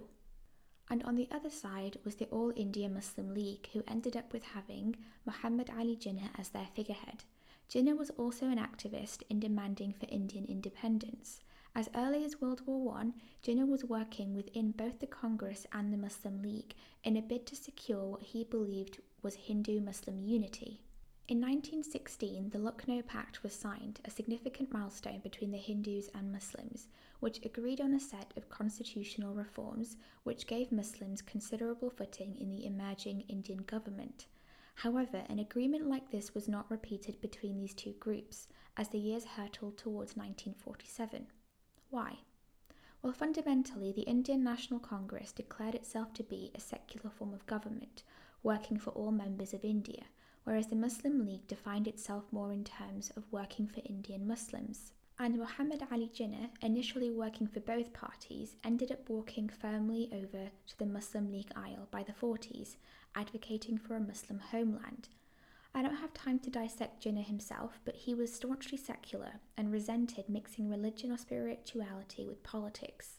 And 0.88 1.02
on 1.02 1.16
the 1.16 1.26
other 1.32 1.50
side 1.50 1.98
was 2.04 2.14
the 2.14 2.26
All 2.26 2.52
India 2.54 2.88
Muslim 2.88 3.34
League, 3.34 3.68
who 3.72 3.82
ended 3.88 4.16
up 4.16 4.32
with 4.32 4.44
having 4.44 4.94
Muhammad 5.26 5.70
Ali 5.76 5.96
Jinnah 5.96 6.30
as 6.38 6.50
their 6.50 6.68
figurehead. 6.72 7.24
Jinnah 7.68 7.98
was 7.98 8.10
also 8.10 8.46
an 8.46 8.58
activist 8.58 9.24
in 9.28 9.40
demanding 9.40 9.92
for 9.92 10.06
Indian 10.08 10.44
independence. 10.44 11.40
As 11.74 11.88
early 11.96 12.24
as 12.24 12.40
World 12.40 12.60
War 12.64 12.96
I, 12.96 13.12
Jinnah 13.42 13.66
was 13.66 13.84
working 13.84 14.34
within 14.34 14.70
both 14.70 15.00
the 15.00 15.08
Congress 15.08 15.66
and 15.72 15.92
the 15.92 15.98
Muslim 15.98 16.42
League 16.42 16.76
in 17.02 17.16
a 17.16 17.22
bid 17.22 17.44
to 17.46 17.56
secure 17.56 18.04
what 18.04 18.22
he 18.22 18.44
believed 18.44 19.00
was 19.20 19.34
Hindu 19.34 19.80
Muslim 19.80 20.20
unity. 20.20 20.83
In 21.26 21.40
1916, 21.40 22.50
the 22.50 22.58
Lucknow 22.58 23.00
Pact 23.00 23.42
was 23.42 23.54
signed, 23.54 23.98
a 24.04 24.10
significant 24.10 24.70
milestone 24.70 25.20
between 25.20 25.52
the 25.52 25.56
Hindus 25.56 26.10
and 26.14 26.30
Muslims, 26.30 26.88
which 27.18 27.42
agreed 27.42 27.80
on 27.80 27.94
a 27.94 27.98
set 27.98 28.34
of 28.36 28.50
constitutional 28.50 29.32
reforms 29.32 29.96
which 30.24 30.46
gave 30.46 30.70
Muslims 30.70 31.22
considerable 31.22 31.88
footing 31.88 32.36
in 32.36 32.50
the 32.50 32.66
emerging 32.66 33.22
Indian 33.22 33.62
government. 33.62 34.26
However, 34.74 35.24
an 35.30 35.38
agreement 35.38 35.88
like 35.88 36.10
this 36.10 36.34
was 36.34 36.46
not 36.46 36.70
repeated 36.70 37.18
between 37.22 37.56
these 37.56 37.72
two 37.72 37.94
groups 37.94 38.46
as 38.76 38.90
the 38.90 38.98
years 38.98 39.24
hurtled 39.24 39.78
towards 39.78 40.18
1947. 40.18 41.28
Why? 41.88 42.18
Well, 43.00 43.14
fundamentally, 43.14 43.92
the 43.92 44.02
Indian 44.02 44.44
National 44.44 44.78
Congress 44.78 45.32
declared 45.32 45.74
itself 45.74 46.12
to 46.14 46.22
be 46.22 46.50
a 46.54 46.60
secular 46.60 47.08
form 47.08 47.32
of 47.32 47.46
government, 47.46 48.02
working 48.42 48.76
for 48.78 48.90
all 48.90 49.10
members 49.10 49.54
of 49.54 49.64
India 49.64 50.04
whereas 50.44 50.68
the 50.68 50.76
Muslim 50.76 51.26
League 51.26 51.46
defined 51.48 51.88
itself 51.88 52.24
more 52.30 52.52
in 52.52 52.64
terms 52.64 53.10
of 53.16 53.32
working 53.32 53.66
for 53.66 53.82
Indian 53.84 54.26
Muslims. 54.26 54.92
And 55.18 55.38
Muhammad 55.38 55.82
Ali 55.92 56.10
Jinnah, 56.12 56.50
initially 56.60 57.10
working 57.10 57.46
for 57.46 57.60
both 57.60 57.92
parties, 57.92 58.56
ended 58.64 58.90
up 58.90 59.08
walking 59.08 59.48
firmly 59.48 60.10
over 60.12 60.50
to 60.66 60.78
the 60.78 60.86
Muslim 60.86 61.30
League 61.30 61.52
aisle 61.54 61.88
by 61.90 62.02
the 62.02 62.12
40s, 62.12 62.76
advocating 63.14 63.78
for 63.78 63.94
a 63.96 64.00
Muslim 64.00 64.40
homeland. 64.40 65.08
I 65.72 65.82
don't 65.82 65.96
have 65.96 66.14
time 66.14 66.38
to 66.40 66.50
dissect 66.50 67.04
Jinnah 67.04 67.24
himself, 67.24 67.80
but 67.84 67.96
he 67.96 68.14
was 68.14 68.32
staunchly 68.32 68.78
secular 68.78 69.40
and 69.56 69.72
resented 69.72 70.28
mixing 70.28 70.68
religion 70.68 71.10
or 71.10 71.18
spirituality 71.18 72.24
with 72.26 72.44
politics. 72.44 73.18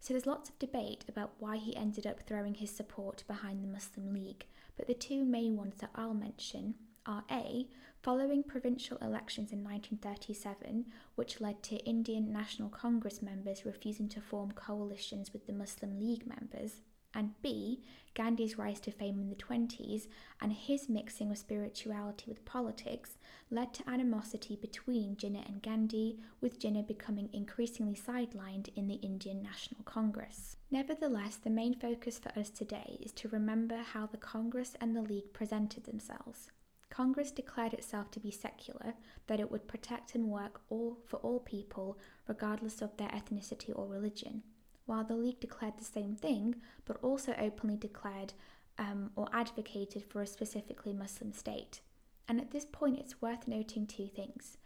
So 0.00 0.12
there's 0.12 0.26
lots 0.26 0.50
of 0.50 0.58
debate 0.58 1.06
about 1.08 1.32
why 1.38 1.56
he 1.56 1.74
ended 1.74 2.06
up 2.06 2.20
throwing 2.20 2.54
his 2.54 2.70
support 2.70 3.24
behind 3.26 3.62
the 3.62 3.68
Muslim 3.68 4.12
League, 4.12 4.46
but 4.76 4.86
the 4.86 4.94
two 4.94 5.24
main 5.24 5.56
ones 5.56 5.74
that 5.80 5.90
I'll 5.94 6.14
mention 6.14 6.74
are 7.06 7.24
A, 7.30 7.68
following 8.02 8.42
provincial 8.42 8.96
elections 8.98 9.52
in 9.52 9.62
1937, 9.62 10.86
which 11.14 11.40
led 11.40 11.62
to 11.64 11.76
Indian 11.84 12.32
National 12.32 12.68
Congress 12.68 13.22
members 13.22 13.64
refusing 13.64 14.08
to 14.10 14.20
form 14.20 14.52
coalitions 14.52 15.32
with 15.32 15.46
the 15.46 15.52
Muslim 15.52 15.98
League 15.98 16.26
members, 16.26 16.80
and 17.14 17.40
B, 17.42 17.80
Gandhi's 18.14 18.56
rise 18.56 18.80
to 18.80 18.92
fame 18.92 19.18
in 19.18 19.28
the 19.28 19.34
20s 19.34 20.06
and 20.40 20.52
his 20.52 20.88
mixing 20.88 21.30
of 21.30 21.38
spirituality 21.38 22.24
with 22.28 22.44
politics 22.44 23.18
led 23.50 23.74
to 23.74 23.88
animosity 23.88 24.56
between 24.56 25.16
Jinnah 25.16 25.48
and 25.48 25.60
Gandhi, 25.62 26.18
with 26.40 26.60
Jinnah 26.60 26.86
becoming 26.86 27.28
increasingly 27.32 27.94
sidelined 27.94 28.68
in 28.76 28.86
the 28.86 28.96
Indian 28.96 29.42
National 29.42 29.82
Congress. 29.84 30.56
Nevertheless, 30.70 31.36
the 31.36 31.50
main 31.50 31.74
focus 31.74 32.18
for 32.18 32.36
us 32.38 32.50
today 32.50 32.98
is 33.00 33.12
to 33.12 33.28
remember 33.28 33.78
how 33.78 34.06
the 34.06 34.16
Congress 34.16 34.76
and 34.80 34.94
the 34.94 35.02
League 35.02 35.32
presented 35.32 35.84
themselves. 35.84 36.50
Congress 36.90 37.32
declared 37.32 37.74
itself 37.74 38.12
to 38.12 38.20
be 38.20 38.30
secular, 38.30 38.94
that 39.26 39.40
it 39.40 39.50
would 39.50 39.66
protect 39.66 40.14
and 40.14 40.30
work 40.30 40.60
all 40.68 40.98
for 41.04 41.16
all 41.16 41.40
people 41.40 41.98
regardless 42.28 42.80
of 42.80 42.96
their 42.96 43.08
ethnicity 43.08 43.72
or 43.74 43.88
religion 43.88 44.44
while 44.86 45.04
the 45.04 45.16
League 45.16 45.40
declared 45.40 45.78
the 45.78 45.84
same 45.84 46.14
thing, 46.14 46.56
but 46.84 46.98
also 47.02 47.34
openly 47.38 47.76
declared 47.76 48.34
um, 48.78 49.10
or 49.16 49.28
advocated 49.32 50.04
for 50.04 50.22
a 50.22 50.26
specifically 50.26 50.92
Muslim 50.92 51.32
state. 51.32 51.80
And 52.28 52.40
at 52.40 52.50
this 52.50 52.64
point, 52.64 52.98
it's 52.98 53.20
worth 53.20 53.46
noting 53.46 53.86
two 53.86 54.08
things. 54.08 54.58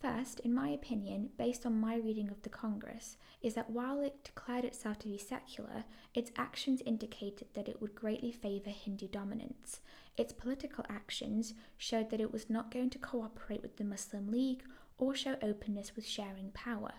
First, 0.00 0.40
in 0.40 0.52
my 0.52 0.68
opinion, 0.68 1.30
based 1.38 1.64
on 1.64 1.80
my 1.80 1.96
reading 1.96 2.30
of 2.30 2.42
the 2.42 2.50
Congress, 2.50 3.16
is 3.40 3.54
that 3.54 3.70
while 3.70 4.00
it 4.02 4.24
declared 4.24 4.64
itself 4.64 4.98
to 5.00 5.08
be 5.08 5.16
secular, 5.16 5.84
its 6.14 6.30
actions 6.36 6.82
indicated 6.84 7.48
that 7.54 7.68
it 7.68 7.80
would 7.80 7.94
greatly 7.94 8.30
favour 8.30 8.70
Hindu 8.70 9.08
dominance. 9.08 9.80
Its 10.18 10.34
political 10.34 10.84
actions 10.90 11.54
showed 11.78 12.10
that 12.10 12.20
it 12.20 12.32
was 12.32 12.50
not 12.50 12.70
going 12.70 12.90
to 12.90 12.98
cooperate 12.98 13.62
with 13.62 13.78
the 13.78 13.84
Muslim 13.84 14.30
League 14.30 14.64
or 14.98 15.14
show 15.14 15.36
openness 15.42 15.96
with 15.96 16.06
sharing 16.06 16.50
power. 16.50 16.92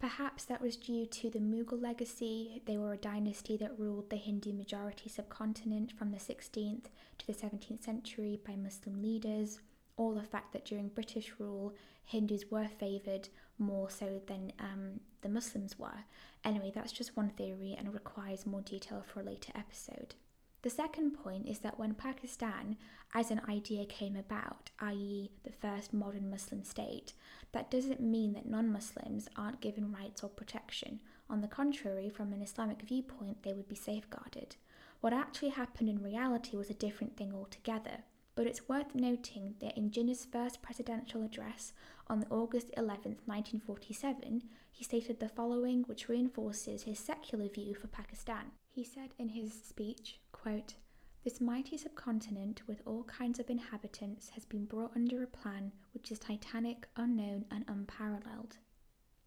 Perhaps 0.00 0.44
that 0.46 0.62
was 0.62 0.76
due 0.76 1.04
to 1.04 1.28
the 1.28 1.38
Mughal 1.38 1.80
legacy. 1.80 2.62
They 2.64 2.78
were 2.78 2.94
a 2.94 2.96
dynasty 2.98 3.58
that 3.58 3.78
ruled 3.78 4.08
the 4.08 4.16
Hindu 4.16 4.54
majority 4.54 5.10
subcontinent 5.10 5.92
from 5.92 6.10
the 6.10 6.16
16th 6.16 6.84
to 7.18 7.26
the 7.26 7.34
17th 7.34 7.84
century 7.84 8.40
by 8.46 8.56
Muslim 8.56 9.02
leaders, 9.02 9.60
or 9.98 10.14
the 10.14 10.22
fact 10.22 10.54
that 10.54 10.64
during 10.64 10.88
British 10.88 11.34
rule, 11.38 11.74
Hindus 12.02 12.50
were 12.50 12.66
favoured 12.66 13.28
more 13.58 13.90
so 13.90 14.22
than 14.26 14.52
um, 14.58 15.00
the 15.20 15.28
Muslims 15.28 15.78
were. 15.78 16.04
Anyway, 16.46 16.72
that's 16.74 16.92
just 16.92 17.14
one 17.14 17.28
theory 17.28 17.76
and 17.78 17.92
requires 17.92 18.46
more 18.46 18.62
detail 18.62 19.04
for 19.06 19.20
a 19.20 19.24
later 19.24 19.52
episode. 19.54 20.14
The 20.62 20.70
second 20.70 21.12
point 21.12 21.46
is 21.46 21.60
that 21.60 21.78
when 21.78 21.94
Pakistan 21.94 22.76
as 23.14 23.30
an 23.30 23.40
idea 23.48 23.86
came 23.86 24.14
about, 24.14 24.70
i.e., 24.80 25.30
the 25.42 25.52
first 25.52 25.94
modern 25.94 26.28
Muslim 26.30 26.64
state, 26.64 27.14
that 27.52 27.70
doesn't 27.70 28.00
mean 28.00 28.34
that 28.34 28.48
non 28.48 28.70
Muslims 28.70 29.28
aren't 29.36 29.62
given 29.62 29.92
rights 29.92 30.22
or 30.22 30.28
protection. 30.28 31.00
On 31.30 31.40
the 31.40 31.48
contrary, 31.48 32.10
from 32.10 32.32
an 32.32 32.42
Islamic 32.42 32.82
viewpoint, 32.82 33.42
they 33.42 33.54
would 33.54 33.68
be 33.68 33.74
safeguarded. 33.74 34.56
What 35.00 35.14
actually 35.14 35.48
happened 35.50 35.88
in 35.88 36.02
reality 36.02 36.56
was 36.58 36.68
a 36.68 36.74
different 36.74 37.16
thing 37.16 37.32
altogether. 37.34 38.04
But 38.34 38.46
it's 38.46 38.68
worth 38.68 38.94
noting 38.94 39.54
that 39.60 39.76
in 39.76 39.90
Jinnah's 39.90 40.24
first 40.24 40.62
presidential 40.62 41.22
address 41.22 41.72
on 42.06 42.26
August 42.30 42.70
11, 42.76 43.18
1947, 43.24 44.42
he 44.70 44.84
stated 44.84 45.20
the 45.20 45.28
following, 45.28 45.82
which 45.82 46.08
reinforces 46.08 46.82
his 46.82 46.98
secular 46.98 47.48
view 47.48 47.74
for 47.74 47.88
Pakistan. 47.88 48.52
He 48.68 48.84
said 48.84 49.10
in 49.18 49.30
his 49.30 49.52
speech, 49.52 50.20
quote, 50.42 50.74
This 51.22 51.38
mighty 51.38 51.76
subcontinent 51.76 52.66
with 52.66 52.80
all 52.86 53.04
kinds 53.04 53.38
of 53.38 53.50
inhabitants 53.50 54.30
has 54.30 54.46
been 54.46 54.64
brought 54.64 54.96
under 54.96 55.22
a 55.22 55.26
plan 55.26 55.70
which 55.92 56.10
is 56.10 56.18
titanic, 56.18 56.88
unknown, 56.96 57.44
and 57.50 57.62
unparalleled. 57.68 58.56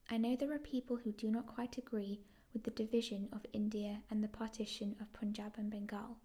I 0.09 0.17
know 0.17 0.35
there 0.35 0.51
are 0.51 0.57
people 0.57 0.95
who 0.95 1.11
do 1.11 1.29
not 1.29 1.45
quite 1.45 1.77
agree 1.77 2.21
with 2.51 2.63
the 2.63 2.71
division 2.71 3.29
of 3.31 3.45
India 3.53 4.01
and 4.09 4.23
the 4.23 4.27
partition 4.27 4.95
of 4.99 5.13
Punjab 5.13 5.53
and 5.57 5.69
Bengal, 5.69 6.17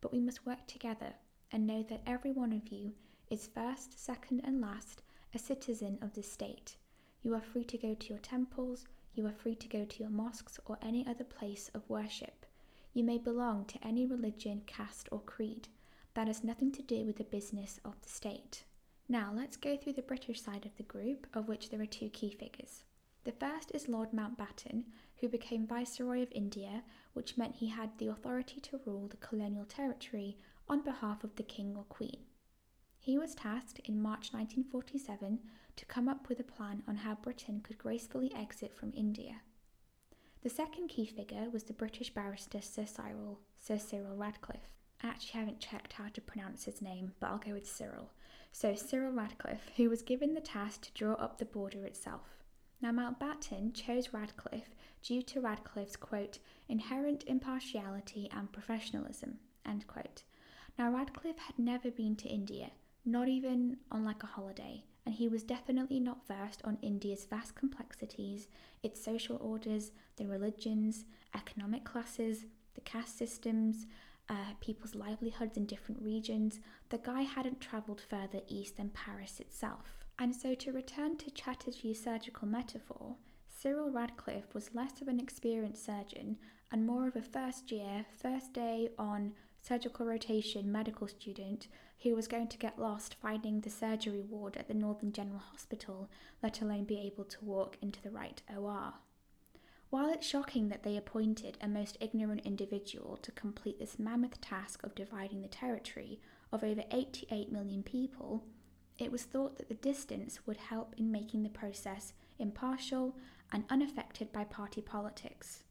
but 0.00 0.12
we 0.12 0.20
must 0.20 0.46
work 0.46 0.64
together 0.68 1.14
and 1.50 1.66
know 1.66 1.82
that 1.82 2.02
every 2.06 2.30
one 2.30 2.52
of 2.52 2.68
you 2.68 2.92
is 3.30 3.48
first, 3.48 3.98
second, 3.98 4.42
and 4.44 4.60
last 4.60 5.02
a 5.34 5.38
citizen 5.40 5.98
of 6.00 6.14
this 6.14 6.30
state. 6.30 6.76
You 7.22 7.34
are 7.34 7.42
free 7.42 7.64
to 7.64 7.76
go 7.76 7.92
to 7.92 8.08
your 8.08 8.20
temples, 8.20 8.86
you 9.14 9.26
are 9.26 9.32
free 9.32 9.56
to 9.56 9.68
go 9.68 9.84
to 9.84 9.98
your 9.98 10.10
mosques 10.10 10.60
or 10.64 10.78
any 10.80 11.04
other 11.08 11.24
place 11.24 11.72
of 11.74 11.90
worship. 11.90 12.46
You 12.92 13.04
may 13.04 13.18
belong 13.18 13.66
to 13.66 13.86
any 13.86 14.06
religion, 14.06 14.62
caste, 14.66 15.08
or 15.12 15.20
creed. 15.20 15.68
That 16.14 16.26
has 16.26 16.42
nothing 16.42 16.72
to 16.72 16.82
do 16.82 17.04
with 17.04 17.16
the 17.16 17.24
business 17.24 17.78
of 17.84 18.00
the 18.02 18.08
state. 18.08 18.64
Now, 19.08 19.32
let's 19.34 19.56
go 19.56 19.76
through 19.76 19.94
the 19.94 20.02
British 20.02 20.42
side 20.42 20.66
of 20.66 20.76
the 20.76 20.82
group, 20.82 21.26
of 21.32 21.48
which 21.48 21.70
there 21.70 21.80
are 21.80 21.86
two 21.86 22.10
key 22.10 22.30
figures. 22.30 22.84
The 23.24 23.32
first 23.32 23.70
is 23.74 23.88
Lord 23.88 24.12
Mountbatten, 24.12 24.84
who 25.20 25.28
became 25.28 25.66
Viceroy 25.66 26.22
of 26.22 26.32
India, 26.32 26.82
which 27.12 27.36
meant 27.36 27.56
he 27.56 27.68
had 27.68 27.90
the 27.98 28.08
authority 28.08 28.60
to 28.60 28.80
rule 28.86 29.08
the 29.08 29.16
colonial 29.16 29.64
territory 29.64 30.38
on 30.68 30.82
behalf 30.82 31.24
of 31.24 31.36
the 31.36 31.42
King 31.42 31.74
or 31.76 31.84
Queen. 31.84 32.18
He 32.98 33.16
was 33.18 33.34
tasked 33.34 33.80
in 33.84 34.02
March 34.02 34.32
1947 34.32 35.40
to 35.76 35.84
come 35.86 36.08
up 36.08 36.28
with 36.28 36.40
a 36.40 36.44
plan 36.44 36.82
on 36.86 36.96
how 36.96 37.14
Britain 37.14 37.60
could 37.60 37.78
gracefully 37.78 38.32
exit 38.34 38.74
from 38.74 38.92
India. 38.94 39.42
The 40.42 40.48
second 40.48 40.88
key 40.88 41.04
figure 41.04 41.50
was 41.50 41.64
the 41.64 41.72
British 41.72 42.14
barrister 42.14 42.60
Sir 42.60 42.86
Cyril, 42.86 43.40
Sir 43.58 43.76
Cyril 43.76 44.16
Radcliffe. 44.16 44.70
I 45.02 45.08
actually 45.08 45.40
haven't 45.40 45.58
checked 45.60 45.94
how 45.94 46.08
to 46.08 46.20
pronounce 46.20 46.64
his 46.64 46.80
name, 46.80 47.12
but 47.18 47.28
I'll 47.28 47.38
go 47.38 47.54
with 47.54 47.68
Cyril. 47.68 48.10
So, 48.52 48.74
Cyril 48.76 49.12
Radcliffe, 49.12 49.70
who 49.76 49.90
was 49.90 50.02
given 50.02 50.34
the 50.34 50.40
task 50.40 50.82
to 50.82 50.92
draw 50.92 51.14
up 51.14 51.38
the 51.38 51.44
border 51.44 51.84
itself. 51.84 52.44
Now, 52.80 52.92
Mountbatten 52.92 53.74
chose 53.74 54.12
Radcliffe 54.12 54.74
due 55.02 55.22
to 55.22 55.40
Radcliffe's, 55.40 55.96
quote, 55.96 56.38
inherent 56.68 57.24
impartiality 57.26 58.30
and 58.32 58.52
professionalism, 58.52 59.38
end 59.66 59.88
quote. 59.88 60.22
Now, 60.78 60.92
Radcliffe 60.92 61.38
had 61.38 61.58
never 61.58 61.90
been 61.90 62.14
to 62.16 62.28
India, 62.28 62.70
not 63.04 63.26
even 63.26 63.78
on 63.90 64.04
like 64.04 64.22
a 64.22 64.26
holiday, 64.26 64.84
and 65.08 65.16
he 65.16 65.26
was 65.26 65.42
definitely 65.42 65.98
not 65.98 66.26
versed 66.28 66.60
on 66.64 66.76
India's 66.82 67.24
vast 67.24 67.54
complexities, 67.54 68.46
its 68.82 69.02
social 69.02 69.38
orders, 69.40 69.90
the 70.18 70.26
religions, 70.26 71.06
economic 71.34 71.82
classes, 71.82 72.44
the 72.74 72.82
caste 72.82 73.16
systems, 73.16 73.86
uh, 74.28 74.52
people's 74.60 74.94
livelihoods 74.94 75.56
in 75.56 75.64
different 75.64 76.02
regions. 76.02 76.60
The 76.90 76.98
guy 76.98 77.22
hadn't 77.22 77.58
travelled 77.58 78.02
further 78.02 78.42
east 78.48 78.76
than 78.76 78.90
Paris 78.90 79.40
itself. 79.40 80.04
And 80.18 80.36
so, 80.36 80.54
to 80.56 80.72
return 80.72 81.16
to 81.16 81.30
Chatterji's 81.30 82.04
surgical 82.04 82.46
metaphor, 82.46 83.16
Cyril 83.48 83.90
Radcliffe 83.90 84.52
was 84.52 84.74
less 84.74 85.00
of 85.00 85.08
an 85.08 85.20
experienced 85.20 85.86
surgeon 85.86 86.36
and 86.70 86.86
more 86.86 87.08
of 87.08 87.16
a 87.16 87.22
first 87.22 87.72
year, 87.72 88.04
first 88.20 88.52
day 88.52 88.90
on 88.98 89.32
surgical 89.62 90.04
rotation 90.04 90.70
medical 90.70 91.08
student 91.08 91.66
who 92.02 92.14
was 92.14 92.28
going 92.28 92.48
to 92.48 92.58
get 92.58 92.78
lost 92.78 93.16
finding 93.20 93.60
the 93.60 93.70
surgery 93.70 94.20
ward 94.20 94.56
at 94.56 94.68
the 94.68 94.74
Northern 94.74 95.12
General 95.12 95.40
Hospital, 95.40 96.08
let 96.42 96.60
alone 96.60 96.84
be 96.84 96.98
able 96.98 97.24
to 97.24 97.44
walk 97.44 97.76
into 97.82 98.00
the 98.02 98.10
right 98.10 98.40
OR. 98.56 98.94
While 99.90 100.10
it's 100.10 100.26
shocking 100.26 100.68
that 100.68 100.82
they 100.82 100.96
appointed 100.96 101.56
a 101.60 101.68
most 101.68 101.96
ignorant 102.00 102.42
individual 102.44 103.16
to 103.22 103.32
complete 103.32 103.78
this 103.78 103.98
mammoth 103.98 104.40
task 104.40 104.82
of 104.84 104.94
dividing 104.94 105.40
the 105.40 105.48
territory, 105.48 106.20
of 106.52 106.62
over 106.62 106.82
88 106.90 107.50
million 107.50 107.82
people, 107.82 108.44
it 108.98 109.12
was 109.12 109.22
thought 109.22 109.56
that 109.56 109.68
the 109.68 109.74
distance 109.74 110.40
would 110.46 110.56
help 110.56 110.94
in 110.98 111.10
making 111.10 111.42
the 111.42 111.48
process 111.48 112.12
impartial 112.38 113.16
and 113.52 113.64
unaffected 113.70 114.32
by 114.32 114.44
party 114.44 114.80
politics. 114.80 115.62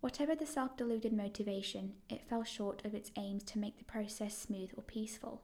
Whatever 0.00 0.34
the 0.34 0.46
self 0.46 0.76
deluded 0.76 1.12
motivation, 1.12 1.94
it 2.08 2.28
fell 2.28 2.44
short 2.44 2.84
of 2.84 2.94
its 2.94 3.10
aims 3.16 3.42
to 3.44 3.58
make 3.58 3.78
the 3.78 3.84
process 3.84 4.36
smooth 4.36 4.70
or 4.76 4.82
peaceful, 4.82 5.42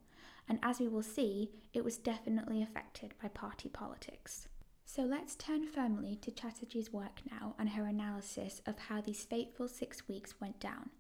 and 0.49 0.59
as 0.63 0.81
we 0.81 0.89
will 0.89 1.03
see, 1.03 1.51
it 1.73 1.85
was 1.85 1.99
definitely 1.99 2.63
affected 2.63 3.15
by 3.23 3.29
party 3.29 3.69
politics. 3.69 4.49
So 4.85 5.03
let's 5.03 5.35
turn 5.35 5.67
firmly 5.67 6.17
to 6.23 6.31
Chatterji's 6.31 6.93
work 6.93 7.21
now 7.31 7.55
and 7.59 7.71
her 7.71 7.87
analysis 7.87 8.61
of 8.67 8.79
how 8.79 9.01
these 9.01 9.25
fateful 9.25 9.69
six 9.69 10.07
weeks 10.09 10.41
went 10.41 10.61
down. 10.61 10.91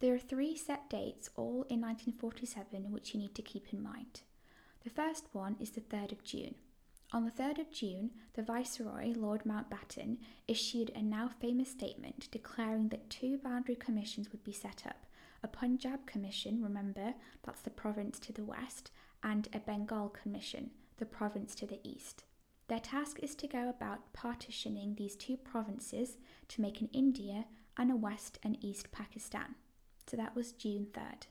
There 0.00 0.14
are 0.14 0.18
three 0.18 0.56
set 0.56 0.88
dates, 0.90 1.30
all 1.36 1.64
in 1.68 1.80
1947, 1.80 2.90
which 2.92 3.14
you 3.14 3.20
need 3.20 3.34
to 3.34 3.42
keep 3.42 3.72
in 3.72 3.82
mind. 3.82 4.22
The 4.84 4.90
first 4.90 5.24
one 5.32 5.56
is 5.58 5.70
the 5.70 5.80
3rd 5.80 6.12
of 6.12 6.24
June. 6.24 6.54
On 7.12 7.24
the 7.24 7.30
3rd 7.30 7.60
of 7.60 7.70
June, 7.70 8.10
the 8.34 8.42
Viceroy, 8.42 9.12
Lord 9.16 9.44
Mountbatten, 9.44 10.18
issued 10.46 10.90
a 10.94 11.02
now 11.02 11.30
famous 11.40 11.70
statement 11.70 12.28
declaring 12.30 12.88
that 12.88 13.08
two 13.08 13.38
boundary 13.38 13.76
commissions 13.76 14.30
would 14.32 14.44
be 14.44 14.52
set 14.52 14.82
up 14.86 15.05
a 15.46 15.48
Punjab 15.48 16.06
Commission, 16.06 16.60
remember, 16.60 17.14
that's 17.44 17.60
the 17.60 17.70
province 17.70 18.18
to 18.18 18.32
the 18.32 18.44
west, 18.44 18.90
and 19.22 19.46
a 19.52 19.60
Bengal 19.60 20.08
Commission, 20.08 20.72
the 20.96 21.06
province 21.06 21.54
to 21.54 21.66
the 21.66 21.78
east. 21.84 22.24
Their 22.66 22.80
task 22.80 23.20
is 23.22 23.36
to 23.36 23.46
go 23.46 23.68
about 23.68 24.12
partitioning 24.12 24.96
these 24.96 25.14
two 25.14 25.36
provinces 25.36 26.18
to 26.48 26.60
make 26.60 26.80
an 26.80 26.88
India 26.92 27.44
and 27.76 27.92
a 27.92 27.96
West 27.96 28.40
and 28.42 28.58
East 28.60 28.90
Pakistan. 28.90 29.54
So 30.08 30.16
that 30.16 30.34
was 30.34 30.50
June 30.50 30.88
3rd. 30.92 31.28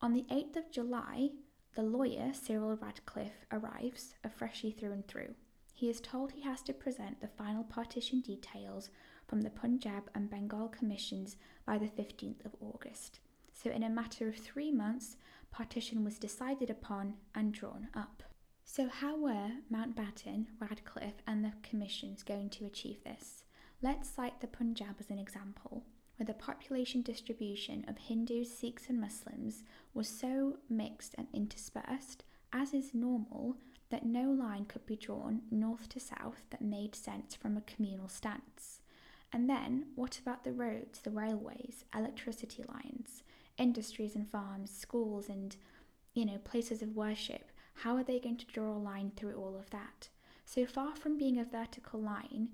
On 0.00 0.14
the 0.14 0.24
8th 0.30 0.56
of 0.56 0.70
July, 0.70 1.28
the 1.74 1.82
lawyer 1.82 2.32
Cyril 2.32 2.76
Radcliffe 2.76 3.44
arrives, 3.52 4.14
a 4.24 4.30
freshie 4.30 4.70
through 4.70 4.92
and 4.92 5.06
through. 5.06 5.34
He 5.74 5.90
is 5.90 6.00
told 6.00 6.32
he 6.32 6.40
has 6.44 6.62
to 6.62 6.72
present 6.72 7.20
the 7.20 7.28
final 7.28 7.64
partition 7.64 8.22
details 8.22 8.88
from 9.28 9.42
the 9.42 9.50
Punjab 9.50 10.04
and 10.14 10.30
Bengal 10.30 10.68
commissions 10.68 11.36
by 11.66 11.76
the 11.76 11.88
15th 11.88 12.42
of 12.46 12.56
August. 12.62 13.18
So, 13.54 13.70
in 13.70 13.82
a 13.82 13.88
matter 13.88 14.28
of 14.28 14.36
three 14.36 14.70
months, 14.70 15.16
partition 15.50 16.04
was 16.04 16.18
decided 16.18 16.68
upon 16.68 17.14
and 17.34 17.54
drawn 17.54 17.88
up. 17.94 18.22
So, 18.64 18.88
how 18.88 19.16
were 19.16 19.52
Mountbatten, 19.72 20.46
Radcliffe, 20.58 21.22
and 21.26 21.44
the 21.44 21.52
commissions 21.62 22.22
going 22.22 22.50
to 22.50 22.66
achieve 22.66 23.04
this? 23.04 23.44
Let's 23.80 24.08
cite 24.10 24.40
the 24.40 24.48
Punjab 24.48 24.96
as 24.98 25.10
an 25.10 25.18
example, 25.18 25.84
where 26.16 26.26
the 26.26 26.34
population 26.34 27.02
distribution 27.02 27.84
of 27.86 27.98
Hindus, 27.98 28.56
Sikhs, 28.56 28.88
and 28.88 29.00
Muslims 29.00 29.62
was 29.94 30.08
so 30.08 30.58
mixed 30.68 31.14
and 31.16 31.28
interspersed, 31.32 32.24
as 32.52 32.74
is 32.74 32.94
normal, 32.94 33.56
that 33.90 34.04
no 34.04 34.30
line 34.32 34.64
could 34.64 34.86
be 34.86 34.96
drawn 34.96 35.42
north 35.50 35.88
to 35.90 36.00
south 36.00 36.42
that 36.50 36.60
made 36.60 36.96
sense 36.96 37.34
from 37.34 37.56
a 37.56 37.62
communal 37.62 38.08
stance. 38.08 38.80
And 39.32 39.48
then, 39.48 39.86
what 39.94 40.18
about 40.18 40.44
the 40.44 40.52
roads, 40.52 41.00
the 41.00 41.10
railways, 41.10 41.84
electricity 41.94 42.64
lines, 42.66 43.22
industries 43.58 44.14
and 44.14 44.30
farms, 44.30 44.70
schools, 44.70 45.28
and 45.28 45.56
you 46.14 46.24
know, 46.24 46.38
places 46.38 46.82
of 46.82 46.96
worship? 46.96 47.50
How 47.74 47.96
are 47.96 48.04
they 48.04 48.20
going 48.20 48.36
to 48.36 48.46
draw 48.46 48.72
a 48.72 48.78
line 48.78 49.12
through 49.16 49.34
all 49.34 49.56
of 49.56 49.70
that? 49.70 50.08
So 50.44 50.66
far 50.66 50.94
from 50.94 51.18
being 51.18 51.38
a 51.38 51.44
vertical 51.44 52.00
line 52.00 52.48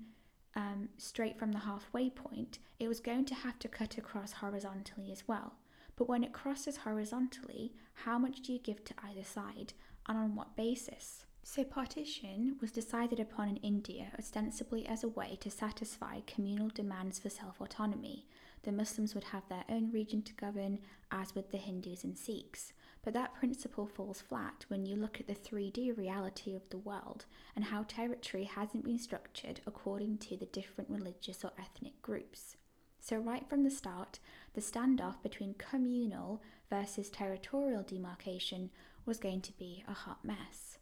um, 0.55 0.89
straight 0.97 1.37
from 1.37 1.51
the 1.51 1.59
halfway 1.59 2.09
point, 2.09 2.59
it 2.79 2.87
was 2.87 2.99
going 2.99 3.25
to 3.25 3.35
have 3.35 3.59
to 3.59 3.67
cut 3.67 3.97
across 3.97 4.33
horizontally 4.33 5.11
as 5.11 5.27
well. 5.27 5.53
But 5.95 6.09
when 6.09 6.23
it 6.23 6.33
crosses 6.33 6.77
horizontally, 6.77 7.73
how 7.93 8.17
much 8.17 8.41
do 8.41 8.53
you 8.53 8.59
give 8.59 8.83
to 8.85 8.93
either 9.03 9.23
side 9.23 9.73
and 10.07 10.17
on 10.17 10.35
what 10.35 10.55
basis? 10.55 11.25
So, 11.43 11.63
partition 11.63 12.57
was 12.61 12.71
decided 12.71 13.19
upon 13.19 13.49
in 13.49 13.57
India 13.57 14.11
ostensibly 14.17 14.87
as 14.87 15.03
a 15.03 15.09
way 15.09 15.37
to 15.41 15.49
satisfy 15.49 16.21
communal 16.27 16.69
demands 16.69 17.19
for 17.19 17.29
self 17.29 17.59
autonomy. 17.59 18.27
The 18.63 18.71
Muslims 18.71 19.15
would 19.15 19.25
have 19.25 19.47
their 19.49 19.63
own 19.69 19.91
region 19.91 20.21
to 20.23 20.33
govern, 20.33 20.79
as 21.11 21.33
would 21.33 21.49
the 21.51 21.57
Hindus 21.57 22.03
and 22.03 22.17
Sikhs. 22.17 22.73
But 23.03 23.13
that 23.13 23.33
principle 23.33 23.87
falls 23.87 24.21
flat 24.21 24.65
when 24.67 24.85
you 24.85 24.95
look 24.95 25.19
at 25.19 25.27
the 25.27 25.33
3D 25.33 25.97
reality 25.97 26.55
of 26.55 26.69
the 26.69 26.77
world 26.77 27.25
and 27.55 27.65
how 27.65 27.83
territory 27.83 28.43
hasn't 28.43 28.85
been 28.85 28.99
structured 28.99 29.61
according 29.65 30.19
to 30.19 30.37
the 30.37 30.45
different 30.45 30.89
religious 30.91 31.43
or 31.43 31.51
ethnic 31.59 31.99
groups. 32.03 32.57
So, 32.99 33.17
right 33.17 33.49
from 33.49 33.63
the 33.63 33.71
start, 33.71 34.19
the 34.53 34.61
standoff 34.61 35.23
between 35.23 35.55
communal 35.55 36.43
versus 36.69 37.09
territorial 37.09 37.81
demarcation 37.81 38.69
was 39.07 39.17
going 39.17 39.41
to 39.41 39.57
be 39.57 39.83
a 39.87 39.93
hot 39.93 40.23
mess. 40.23 40.77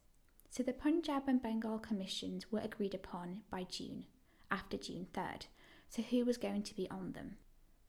So, 0.49 0.61
the 0.61 0.73
Punjab 0.73 1.29
and 1.29 1.41
Bengal 1.41 1.79
commissions 1.79 2.51
were 2.51 2.59
agreed 2.59 2.93
upon 2.93 3.43
by 3.49 3.63
June, 3.63 4.05
after 4.51 4.75
June 4.75 5.07
3rd. 5.13 5.43
So, 5.87 6.01
who 6.01 6.25
was 6.25 6.37
going 6.37 6.63
to 6.63 6.75
be 6.75 6.89
on 6.91 7.13
them? 7.13 7.37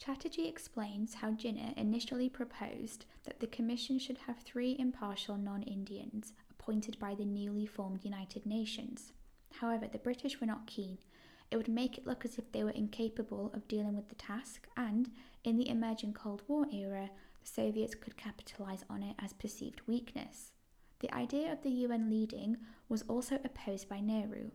Chatterji 0.00 0.48
explains 0.48 1.12
how 1.12 1.32
Jinnah 1.32 1.76
initially 1.76 2.30
proposed 2.30 3.04
that 3.24 3.40
the 3.40 3.46
commission 3.46 3.98
should 3.98 4.16
have 4.26 4.38
three 4.38 4.74
impartial 4.78 5.36
non 5.36 5.62
Indians 5.62 6.32
appointed 6.50 6.98
by 6.98 7.14
the 7.14 7.26
newly 7.26 7.66
formed 7.66 8.02
United 8.02 8.46
Nations. 8.46 9.12
However, 9.60 9.86
the 9.86 9.98
British 9.98 10.40
were 10.40 10.46
not 10.46 10.66
keen. 10.66 10.96
It 11.50 11.58
would 11.58 11.68
make 11.68 11.98
it 11.98 12.06
look 12.06 12.24
as 12.24 12.38
if 12.38 12.50
they 12.50 12.64
were 12.64 12.70
incapable 12.70 13.50
of 13.52 13.68
dealing 13.68 13.94
with 13.94 14.08
the 14.08 14.14
task, 14.14 14.66
and 14.74 15.10
in 15.44 15.58
the 15.58 15.68
emerging 15.68 16.14
Cold 16.14 16.44
War 16.48 16.66
era, 16.72 17.10
the 17.42 17.46
Soviets 17.46 17.94
could 17.94 18.16
capitalize 18.16 18.84
on 18.88 19.02
it 19.02 19.16
as 19.18 19.34
perceived 19.34 19.82
weakness. 19.86 20.52
The 21.00 21.14
idea 21.14 21.52
of 21.52 21.62
the 21.62 21.70
UN 21.70 22.08
leading 22.08 22.56
was 22.88 23.02
also 23.02 23.38
opposed 23.44 23.88
by 23.88 24.00
Nehru. 24.00 24.52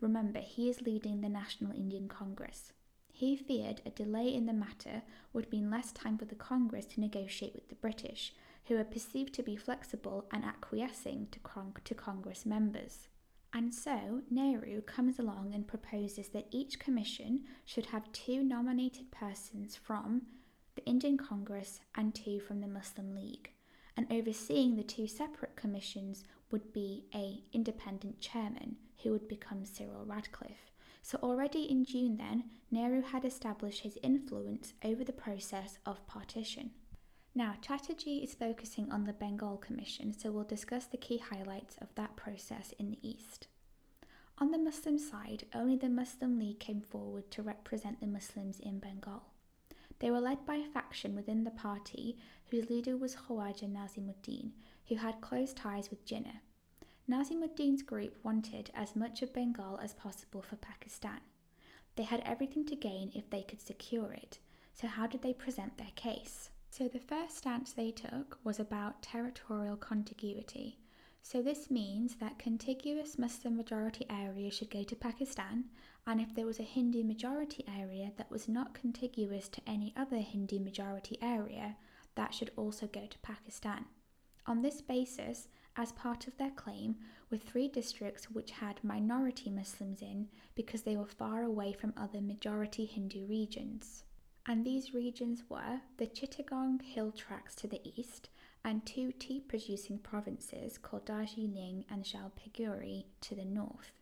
Remember, 0.00 0.40
he 0.40 0.68
is 0.68 0.82
leading 0.82 1.20
the 1.20 1.28
National 1.28 1.70
Indian 1.70 2.08
Congress. 2.08 2.72
He 3.18 3.34
feared 3.34 3.82
a 3.84 3.90
delay 3.90 4.32
in 4.32 4.46
the 4.46 4.52
matter 4.52 5.02
would 5.32 5.50
mean 5.50 5.72
less 5.72 5.90
time 5.90 6.18
for 6.18 6.24
the 6.24 6.36
Congress 6.36 6.86
to 6.86 7.00
negotiate 7.00 7.52
with 7.52 7.68
the 7.68 7.74
British, 7.74 8.32
who 8.66 8.76
were 8.76 8.84
perceived 8.84 9.34
to 9.34 9.42
be 9.42 9.56
flexible 9.56 10.26
and 10.30 10.44
acquiescing 10.44 11.26
to, 11.32 11.40
con- 11.40 11.72
to 11.82 11.94
Congress 11.96 12.46
members. 12.46 13.08
And 13.52 13.74
so, 13.74 14.22
Nehru 14.30 14.82
comes 14.82 15.18
along 15.18 15.52
and 15.52 15.66
proposes 15.66 16.28
that 16.28 16.46
each 16.52 16.78
commission 16.78 17.42
should 17.64 17.86
have 17.86 18.12
two 18.12 18.44
nominated 18.44 19.10
persons 19.10 19.74
from 19.74 20.22
the 20.76 20.86
Indian 20.86 21.18
Congress 21.18 21.80
and 21.96 22.14
two 22.14 22.38
from 22.38 22.60
the 22.60 22.68
Muslim 22.68 23.16
League. 23.16 23.50
And 23.96 24.06
overseeing 24.12 24.76
the 24.76 24.84
two 24.84 25.08
separate 25.08 25.56
commissions 25.56 26.22
would 26.52 26.72
be 26.72 27.06
a 27.12 27.42
independent 27.52 28.20
chairman 28.20 28.76
who 29.02 29.10
would 29.10 29.26
become 29.26 29.64
Cyril 29.64 30.04
Radcliffe. 30.04 30.67
So 31.02 31.18
already 31.22 31.62
in 31.62 31.84
June 31.84 32.16
then, 32.16 32.44
Nehru 32.70 33.02
had 33.02 33.24
established 33.24 33.82
his 33.82 33.98
influence 34.02 34.74
over 34.84 35.04
the 35.04 35.12
process 35.12 35.78
of 35.86 36.06
partition. 36.06 36.70
Now, 37.34 37.54
Chatterji 37.62 38.24
is 38.24 38.34
focusing 38.34 38.90
on 38.90 39.04
the 39.04 39.12
Bengal 39.12 39.58
Commission, 39.58 40.12
so 40.12 40.30
we'll 40.30 40.44
discuss 40.44 40.86
the 40.86 40.96
key 40.96 41.18
highlights 41.18 41.76
of 41.80 41.94
that 41.94 42.16
process 42.16 42.72
in 42.78 42.90
the 42.90 42.98
East. 43.00 43.46
On 44.38 44.50
the 44.50 44.58
Muslim 44.58 44.98
side, 44.98 45.44
only 45.54 45.76
the 45.76 45.88
Muslim 45.88 46.38
League 46.38 46.60
came 46.60 46.80
forward 46.80 47.30
to 47.32 47.42
represent 47.42 48.00
the 48.00 48.06
Muslims 48.06 48.60
in 48.60 48.78
Bengal. 48.78 49.24
They 49.98 50.10
were 50.10 50.20
led 50.20 50.46
by 50.46 50.56
a 50.56 50.72
faction 50.72 51.14
within 51.14 51.44
the 51.44 51.50
party 51.50 52.16
whose 52.50 52.70
leader 52.70 52.96
was 52.96 53.16
Khawaja 53.16 53.68
Nazimuddin, 53.68 54.52
who 54.88 54.96
had 54.96 55.20
close 55.20 55.52
ties 55.52 55.90
with 55.90 56.06
Jinnah. 56.06 56.40
Nazimuddin's 57.10 57.82
group 57.82 58.16
wanted 58.22 58.70
as 58.74 58.94
much 58.94 59.22
of 59.22 59.32
Bengal 59.32 59.78
as 59.82 59.94
possible 59.94 60.42
for 60.42 60.56
Pakistan. 60.56 61.20
They 61.96 62.02
had 62.02 62.20
everything 62.24 62.66
to 62.66 62.76
gain 62.76 63.10
if 63.14 63.30
they 63.30 63.42
could 63.42 63.62
secure 63.62 64.12
it, 64.12 64.38
so 64.74 64.86
how 64.86 65.06
did 65.06 65.22
they 65.22 65.32
present 65.32 65.78
their 65.78 65.92
case? 65.96 66.50
So 66.70 66.86
the 66.86 67.00
first 67.00 67.38
stance 67.38 67.72
they 67.72 67.92
took 67.92 68.38
was 68.44 68.60
about 68.60 69.02
territorial 69.02 69.76
contiguity. 69.76 70.78
So 71.22 71.40
this 71.40 71.70
means 71.70 72.16
that 72.16 72.38
contiguous 72.38 73.18
Muslim 73.18 73.56
majority 73.56 74.06
areas 74.10 74.54
should 74.54 74.70
go 74.70 74.82
to 74.82 74.94
Pakistan, 74.94 75.64
and 76.06 76.20
if 76.20 76.34
there 76.34 76.46
was 76.46 76.60
a 76.60 76.62
Hindu 76.62 77.04
majority 77.04 77.64
area 77.66 78.12
that 78.18 78.30
was 78.30 78.48
not 78.48 78.74
contiguous 78.74 79.48
to 79.48 79.62
any 79.66 79.94
other 79.96 80.18
Hindu 80.18 80.60
majority 80.60 81.18
area, 81.22 81.76
that 82.16 82.34
should 82.34 82.50
also 82.56 82.86
go 82.86 83.06
to 83.06 83.18
Pakistan. 83.20 83.86
On 84.46 84.62
this 84.62 84.80
basis, 84.82 85.48
as 85.78 85.92
part 85.92 86.26
of 86.26 86.36
their 86.36 86.50
claim 86.50 86.96
were 87.30 87.38
three 87.38 87.68
districts 87.68 88.28
which 88.30 88.50
had 88.50 88.82
minority 88.82 89.48
Muslims 89.48 90.02
in 90.02 90.26
because 90.56 90.82
they 90.82 90.96
were 90.96 91.06
far 91.06 91.44
away 91.44 91.72
from 91.72 91.94
other 91.96 92.20
majority 92.20 92.84
Hindu 92.84 93.26
regions. 93.26 94.02
And 94.44 94.64
these 94.64 94.92
regions 94.92 95.44
were 95.48 95.80
the 95.98 96.06
Chittagong 96.06 96.82
hill 96.82 97.12
tracts 97.12 97.54
to 97.56 97.68
the 97.68 97.80
east 97.84 98.28
and 98.64 98.84
two 98.84 99.12
tea 99.12 99.40
producing 99.40 99.98
provinces 99.98 100.78
called 100.78 101.04
Darjeeling 101.04 101.84
and 101.88 102.02
Jalpaiguri 102.02 103.04
to 103.20 103.36
the 103.36 103.44
north. 103.44 103.92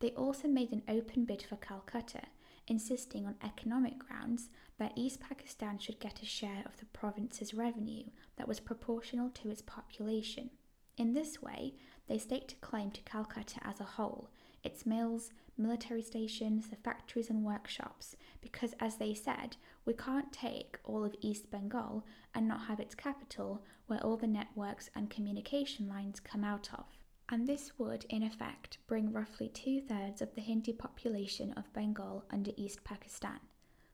They 0.00 0.10
also 0.12 0.48
made 0.48 0.72
an 0.72 0.82
open 0.88 1.26
bid 1.26 1.42
for 1.42 1.56
Calcutta, 1.56 2.22
insisting 2.66 3.26
on 3.26 3.34
economic 3.44 3.98
grounds 3.98 4.48
that 4.78 4.92
East 4.96 5.20
Pakistan 5.20 5.78
should 5.78 6.00
get 6.00 6.22
a 6.22 6.26
share 6.26 6.62
of 6.64 6.78
the 6.78 6.86
province's 6.86 7.52
revenue 7.52 8.04
that 8.36 8.48
was 8.48 8.60
proportional 8.60 9.28
to 9.30 9.50
its 9.50 9.62
population. 9.62 10.50
In 10.98 11.14
this 11.14 11.40
way, 11.40 11.74
they 12.08 12.18
staked 12.18 12.54
a 12.54 12.56
claim 12.56 12.90
to 12.90 13.00
Calcutta 13.02 13.60
as 13.62 13.78
a 13.78 13.84
whole, 13.84 14.30
its 14.64 14.84
mills, 14.84 15.30
military 15.56 16.02
stations, 16.02 16.70
the 16.70 16.76
factories 16.76 17.30
and 17.30 17.44
workshops, 17.44 18.16
because 18.40 18.74
as 18.80 18.96
they 18.96 19.14
said, 19.14 19.56
we 19.84 19.94
can't 19.94 20.32
take 20.32 20.76
all 20.82 21.04
of 21.04 21.14
East 21.20 21.52
Bengal 21.52 22.04
and 22.34 22.48
not 22.48 22.62
have 22.62 22.80
its 22.80 22.96
capital 22.96 23.62
where 23.86 24.04
all 24.04 24.16
the 24.16 24.26
networks 24.26 24.90
and 24.96 25.08
communication 25.08 25.88
lines 25.88 26.18
come 26.18 26.42
out 26.42 26.68
of. 26.74 26.86
And 27.28 27.46
this 27.46 27.78
would, 27.78 28.04
in 28.08 28.24
effect, 28.24 28.78
bring 28.88 29.12
roughly 29.12 29.48
two 29.48 29.80
thirds 29.80 30.20
of 30.20 30.34
the 30.34 30.40
Hindi 30.40 30.72
population 30.72 31.52
of 31.52 31.72
Bengal 31.72 32.24
under 32.28 32.50
East 32.56 32.82
Pakistan. 32.82 33.38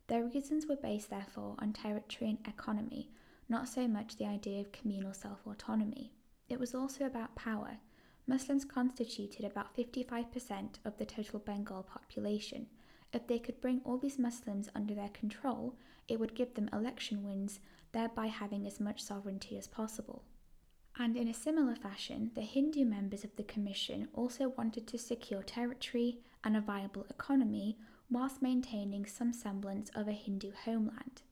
Their 0.06 0.24
reasons 0.24 0.66
were 0.66 0.76
based, 0.76 1.10
therefore, 1.10 1.56
on 1.58 1.74
territory 1.74 2.30
and 2.30 2.38
economy, 2.48 3.10
not 3.46 3.68
so 3.68 3.86
much 3.86 4.16
the 4.16 4.26
idea 4.26 4.60
of 4.62 4.72
communal 4.72 5.12
self 5.12 5.46
autonomy. 5.46 6.14
It 6.48 6.60
was 6.60 6.74
also 6.74 7.04
about 7.06 7.34
power. 7.34 7.78
Muslims 8.26 8.64
constituted 8.64 9.44
about 9.44 9.76
55% 9.76 10.78
of 10.84 10.96
the 10.96 11.06
total 11.06 11.38
Bengal 11.38 11.82
population. 11.82 12.66
If 13.12 13.26
they 13.26 13.38
could 13.38 13.60
bring 13.60 13.80
all 13.84 13.98
these 13.98 14.18
Muslims 14.18 14.68
under 14.74 14.94
their 14.94 15.10
control, 15.10 15.76
it 16.08 16.18
would 16.18 16.34
give 16.34 16.54
them 16.54 16.68
election 16.72 17.22
wins, 17.22 17.60
thereby 17.92 18.26
having 18.26 18.66
as 18.66 18.80
much 18.80 19.02
sovereignty 19.02 19.56
as 19.56 19.66
possible. 19.66 20.24
And 20.96 21.16
in 21.16 21.28
a 21.28 21.34
similar 21.34 21.74
fashion, 21.74 22.30
the 22.34 22.42
Hindu 22.42 22.84
members 22.84 23.24
of 23.24 23.34
the 23.36 23.42
Commission 23.42 24.08
also 24.12 24.48
wanted 24.50 24.86
to 24.88 24.98
secure 24.98 25.42
territory 25.42 26.18
and 26.44 26.56
a 26.56 26.60
viable 26.60 27.06
economy 27.10 27.78
whilst 28.10 28.42
maintaining 28.42 29.06
some 29.06 29.32
semblance 29.32 29.90
of 29.94 30.06
a 30.06 30.12
Hindu 30.12 30.52
homeland. 30.64 31.22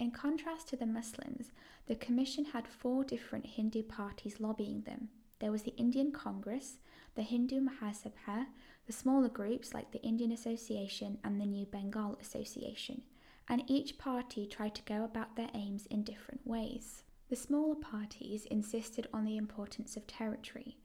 In 0.00 0.10
contrast 0.12 0.66
to 0.68 0.76
the 0.76 0.86
Muslims, 0.86 1.52
the 1.84 1.94
Commission 1.94 2.46
had 2.46 2.66
four 2.66 3.04
different 3.04 3.44
Hindu 3.44 3.82
parties 3.82 4.40
lobbying 4.40 4.80
them. 4.80 5.10
There 5.40 5.52
was 5.52 5.64
the 5.64 5.76
Indian 5.76 6.10
Congress, 6.10 6.78
the 7.16 7.22
Hindu 7.22 7.60
Mahasabha, 7.60 8.46
the 8.86 8.94
smaller 8.94 9.28
groups 9.28 9.74
like 9.74 9.90
the 9.90 10.00
Indian 10.00 10.32
Association 10.32 11.18
and 11.22 11.38
the 11.38 11.44
New 11.44 11.66
Bengal 11.66 12.16
Association, 12.18 13.02
and 13.46 13.62
each 13.66 13.98
party 13.98 14.46
tried 14.46 14.74
to 14.76 14.82
go 14.84 15.04
about 15.04 15.36
their 15.36 15.50
aims 15.52 15.84
in 15.90 16.02
different 16.02 16.46
ways. 16.46 17.02
The 17.28 17.36
smaller 17.36 17.76
parties 17.76 18.46
insisted 18.46 19.06
on 19.12 19.26
the 19.26 19.36
importance 19.36 19.98
of 19.98 20.06
territory, 20.06 20.78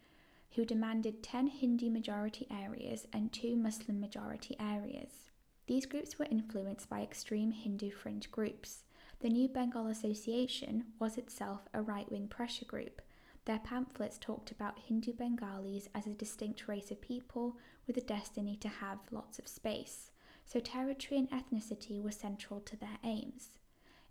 who 0.56 0.66
demanded 0.66 1.24
10 1.24 1.48
Hindu 1.48 1.90
majority 1.90 2.48
areas 2.52 3.08
and 3.14 3.32
2 3.32 3.56
Muslim 3.56 4.02
majority 4.02 4.58
areas. 4.60 5.32
These 5.68 5.86
groups 5.86 6.20
were 6.20 6.28
influenced 6.30 6.90
by 6.90 7.02
extreme 7.02 7.52
Hindu 7.52 7.92
fringe 7.92 8.30
groups. 8.30 8.84
The 9.26 9.32
New 9.32 9.48
Bengal 9.48 9.88
Association 9.88 10.86
was 11.00 11.18
itself 11.18 11.68
a 11.74 11.82
right 11.82 12.08
wing 12.12 12.28
pressure 12.28 12.66
group. 12.66 13.02
Their 13.46 13.58
pamphlets 13.58 14.20
talked 14.20 14.52
about 14.52 14.78
Hindu 14.78 15.14
Bengalis 15.14 15.90
as 15.96 16.06
a 16.06 16.14
distinct 16.14 16.68
race 16.68 16.92
of 16.92 17.02
people 17.02 17.58
with 17.88 17.98
a 17.98 18.02
destiny 18.02 18.56
to 18.58 18.68
have 18.68 19.00
lots 19.10 19.40
of 19.40 19.48
space, 19.48 20.12
so 20.46 20.60
territory 20.60 21.18
and 21.18 21.32
ethnicity 21.32 22.00
were 22.00 22.12
central 22.12 22.60
to 22.60 22.78
their 22.78 23.00
aims. 23.04 23.58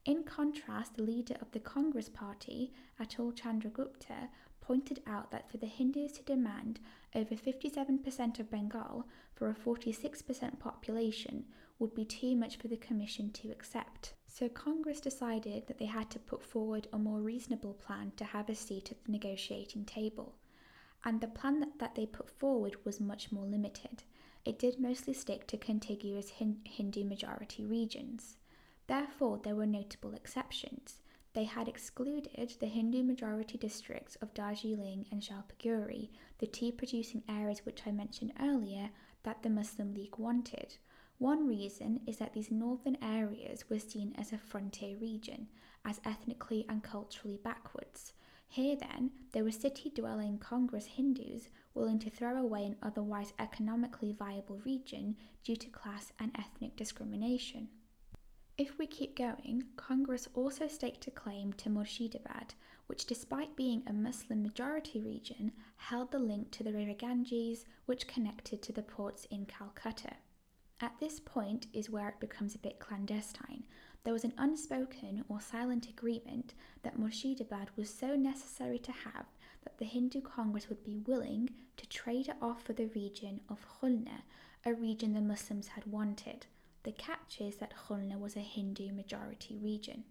In 0.04 0.24
contrast, 0.24 0.96
the 0.96 1.04
leader 1.04 1.36
of 1.40 1.52
the 1.52 1.60
Congress 1.60 2.08
Party, 2.08 2.72
Atul 3.00 3.36
Chandra 3.36 3.70
Gupta, 3.70 4.30
pointed 4.60 5.00
out 5.06 5.30
that 5.30 5.48
for 5.48 5.58
the 5.58 5.66
Hindus 5.66 6.10
to 6.14 6.24
demand 6.24 6.80
over 7.14 7.36
57% 7.36 8.40
of 8.40 8.50
Bengal 8.50 9.06
for 9.32 9.48
a 9.48 9.54
46% 9.54 10.58
population 10.58 11.44
would 11.78 11.94
be 11.94 12.04
too 12.04 12.34
much 12.34 12.56
for 12.56 12.66
the 12.66 12.76
Commission 12.76 13.30
to 13.30 13.52
accept. 13.52 14.14
So 14.36 14.48
Congress 14.48 15.00
decided 15.00 15.68
that 15.68 15.78
they 15.78 15.84
had 15.84 16.10
to 16.10 16.18
put 16.18 16.42
forward 16.42 16.88
a 16.92 16.98
more 16.98 17.20
reasonable 17.20 17.74
plan 17.74 18.10
to 18.16 18.24
have 18.24 18.48
a 18.48 18.54
seat 18.56 18.90
at 18.90 19.04
the 19.04 19.12
negotiating 19.12 19.84
table. 19.84 20.34
And 21.04 21.20
the 21.20 21.28
plan 21.28 21.60
that, 21.60 21.78
that 21.78 21.94
they 21.94 22.04
put 22.04 22.28
forward 22.28 22.84
was 22.84 22.98
much 22.98 23.30
more 23.30 23.46
limited. 23.46 24.02
It 24.44 24.58
did 24.58 24.80
mostly 24.80 25.14
stick 25.14 25.46
to 25.46 25.56
contiguous 25.56 26.30
Hindu 26.64 27.04
majority 27.04 27.64
regions. 27.64 28.36
Therefore, 28.88 29.38
there 29.38 29.54
were 29.54 29.66
notable 29.66 30.14
exceptions. 30.14 30.98
They 31.32 31.44
had 31.44 31.68
excluded 31.68 32.28
the 32.58 32.66
Hindu 32.66 33.04
majority 33.04 33.56
districts 33.56 34.16
of 34.16 34.34
Darjeeling 34.34 35.06
and 35.12 35.22
Jalpaiguri, 35.22 36.08
the 36.38 36.48
tea 36.48 36.72
producing 36.72 37.22
areas 37.28 37.64
which 37.64 37.82
I 37.86 37.92
mentioned 37.92 38.32
earlier 38.42 38.90
that 39.22 39.44
the 39.44 39.48
Muslim 39.50 39.94
League 39.94 40.18
wanted. 40.18 40.78
One 41.18 41.46
reason 41.46 42.00
is 42.06 42.18
that 42.18 42.32
these 42.32 42.50
northern 42.50 42.98
areas 43.02 43.70
were 43.70 43.78
seen 43.78 44.14
as 44.18 44.32
a 44.32 44.38
frontier 44.38 44.96
region, 44.96 45.48
as 45.84 46.00
ethnically 46.04 46.66
and 46.68 46.82
culturally 46.82 47.38
backwards. 47.42 48.12
Here, 48.48 48.76
then, 48.76 49.10
there 49.32 49.44
were 49.44 49.50
city 49.50 49.90
dwelling 49.90 50.38
Congress 50.38 50.86
Hindus 50.86 51.48
willing 51.74 51.98
to 52.00 52.10
throw 52.10 52.36
away 52.36 52.64
an 52.64 52.76
otherwise 52.82 53.32
economically 53.38 54.12
viable 54.12 54.58
region 54.64 55.16
due 55.42 55.56
to 55.56 55.68
class 55.70 56.12
and 56.18 56.30
ethnic 56.38 56.76
discrimination. 56.76 57.68
If 58.56 58.78
we 58.78 58.86
keep 58.86 59.16
going, 59.16 59.64
Congress 59.76 60.28
also 60.34 60.68
staked 60.68 61.08
a 61.08 61.10
claim 61.10 61.52
to 61.54 61.68
Murshidabad, 61.68 62.50
which, 62.86 63.06
despite 63.06 63.56
being 63.56 63.82
a 63.86 63.92
Muslim 63.92 64.42
majority 64.42 65.00
region, 65.00 65.52
held 65.76 66.12
the 66.12 66.20
link 66.20 66.52
to 66.52 66.62
the 66.62 66.72
River 66.72 66.94
Ganges, 66.94 67.66
which 67.86 68.06
connected 68.06 68.62
to 68.62 68.72
the 68.72 68.82
ports 68.82 69.26
in 69.30 69.46
Calcutta. 69.46 70.14
At 70.80 70.98
this 70.98 71.20
point 71.20 71.66
is 71.72 71.88
where 71.88 72.08
it 72.08 72.20
becomes 72.20 72.54
a 72.54 72.58
bit 72.58 72.78
clandestine. 72.78 73.64
There 74.02 74.12
was 74.12 74.24
an 74.24 74.34
unspoken 74.36 75.24
or 75.28 75.40
silent 75.40 75.88
agreement 75.88 76.54
that 76.82 76.98
Murshidabad 76.98 77.68
was 77.76 77.88
so 77.88 78.16
necessary 78.16 78.78
to 78.80 78.92
have 78.92 79.26
that 79.62 79.78
the 79.78 79.84
Hindu 79.84 80.20
Congress 80.20 80.68
would 80.68 80.84
be 80.84 80.98
willing 80.98 81.50
to 81.76 81.88
trade 81.88 82.28
it 82.28 82.36
off 82.42 82.62
for 82.62 82.74
the 82.74 82.86
region 82.86 83.40
of 83.48 83.66
Khulna, 83.66 84.22
a 84.64 84.74
region 84.74 85.14
the 85.14 85.20
Muslims 85.20 85.68
had 85.68 85.86
wanted. 85.86 86.46
The 86.82 86.92
catch 86.92 87.40
is 87.40 87.56
that 87.56 87.74
Khulna 87.74 88.18
was 88.18 88.36
a 88.36 88.40
Hindu 88.40 88.92
majority 88.92 89.56
region. 89.56 90.04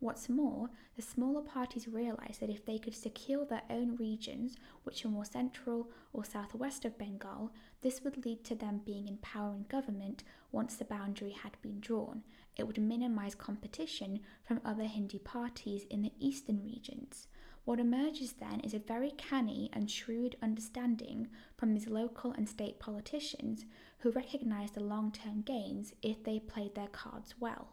What's 0.00 0.28
more, 0.28 0.70
the 0.94 1.02
smaller 1.02 1.42
parties 1.42 1.88
realised 1.88 2.40
that 2.40 2.50
if 2.50 2.64
they 2.64 2.78
could 2.78 2.94
secure 2.94 3.44
their 3.44 3.64
own 3.68 3.96
regions, 3.96 4.56
which 4.84 5.04
were 5.04 5.10
more 5.10 5.24
central 5.24 5.90
or 6.12 6.24
southwest 6.24 6.84
of 6.84 6.96
Bengal, 6.96 7.52
this 7.80 8.04
would 8.04 8.24
lead 8.24 8.44
to 8.44 8.54
them 8.54 8.80
being 8.84 9.08
in 9.08 9.16
power 9.16 9.50
and 9.50 9.68
government 9.68 10.22
once 10.52 10.76
the 10.76 10.84
boundary 10.84 11.32
had 11.32 11.60
been 11.62 11.80
drawn. 11.80 12.22
It 12.56 12.64
would 12.64 12.78
minimise 12.78 13.34
competition 13.34 14.20
from 14.44 14.60
other 14.64 14.84
Hindu 14.84 15.18
parties 15.18 15.84
in 15.90 16.02
the 16.02 16.12
eastern 16.20 16.62
regions. 16.62 17.26
What 17.64 17.80
emerges 17.80 18.34
then 18.34 18.60
is 18.60 18.74
a 18.74 18.78
very 18.78 19.10
canny 19.10 19.68
and 19.72 19.90
shrewd 19.90 20.36
understanding 20.40 21.28
from 21.56 21.74
these 21.74 21.88
local 21.88 22.30
and 22.32 22.48
state 22.48 22.78
politicians 22.78 23.66
who 23.98 24.12
recognise 24.12 24.70
the 24.70 24.80
long 24.80 25.10
term 25.10 25.42
gains 25.42 25.92
if 26.02 26.22
they 26.22 26.38
played 26.38 26.76
their 26.76 26.86
cards 26.86 27.34
well. 27.40 27.72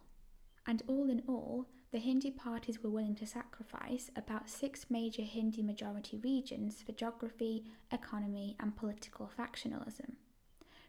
And 0.67 0.81
all 0.88 1.09
in 1.09 1.21
all, 1.27 1.67
the 1.95 2.01
Hindu 2.01 2.31
parties 2.31 2.84
were 2.84 2.89
willing 2.89 3.15
to 3.15 3.25
sacrifice 3.25 4.12
about 4.17 4.49
six 4.49 4.88
major 4.89 5.21
Hindu 5.21 5.63
majority 5.63 6.17
regions 6.17 6.84
for 6.86 6.91
geography, 6.91 7.63
economy, 7.89 8.58
and 8.60 8.75
political 8.75 9.31
factionalism. 9.39 10.15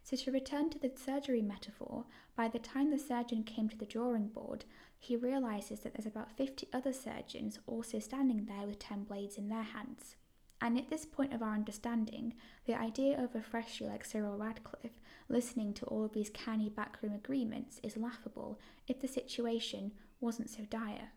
So, 0.02 0.16
to 0.16 0.32
return 0.32 0.68
to 0.70 0.80
the 0.80 0.90
surgery 0.96 1.42
metaphor, 1.42 2.06
by 2.34 2.48
the 2.48 2.58
time 2.58 2.90
the 2.90 2.98
surgeon 2.98 3.44
came 3.44 3.68
to 3.68 3.78
the 3.78 3.86
drawing 3.86 4.26
board, 4.26 4.64
he 4.98 5.14
realises 5.14 5.78
that 5.80 5.94
there's 5.94 6.06
about 6.06 6.36
50 6.36 6.66
other 6.72 6.92
surgeons 6.92 7.60
also 7.68 8.00
standing 8.00 8.46
there 8.46 8.66
with 8.66 8.80
10 8.80 9.04
blades 9.04 9.38
in 9.38 9.48
their 9.48 9.62
hands. 9.62 10.16
And 10.60 10.76
at 10.76 10.90
this 10.90 11.06
point 11.06 11.32
of 11.32 11.40
our 11.40 11.54
understanding, 11.54 12.34
the 12.64 12.74
idea 12.74 13.22
of 13.22 13.36
a 13.36 13.42
freshie 13.42 13.86
like 13.86 14.04
Cyril 14.04 14.38
Radcliffe 14.38 14.98
listening 15.28 15.72
to 15.74 15.84
all 15.86 16.04
of 16.04 16.14
these 16.14 16.30
canny 16.30 16.68
backroom 16.68 17.12
agreements 17.14 17.78
is 17.84 17.96
laughable 17.96 18.58
if 18.88 19.00
the 19.00 19.06
situation 19.06 19.92
wasn't 20.20 20.50
so 20.50 20.64
dire. 20.64 21.12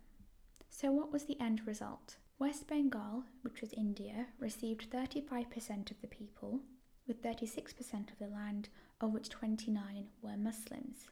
So, 0.70 0.92
what 0.92 1.12
was 1.12 1.26
the 1.26 1.40
end 1.40 1.66
result? 1.66 2.18
West 2.38 2.68
Bengal, 2.68 3.24
which 3.42 3.62
was 3.62 3.74
India, 3.74 4.28
received 4.40 4.90
35% 4.92 5.92
of 5.92 6.00
the 6.02 6.08
people, 6.08 6.62
with 7.08 7.22
36% 7.22 8.12
of 8.12 8.20
the 8.20 8.28
land, 8.28 8.70
of 9.02 9.12
which 9.12 9.30
29 9.30 10.08
were 10.22 10.38
Muslims. 10.38 11.10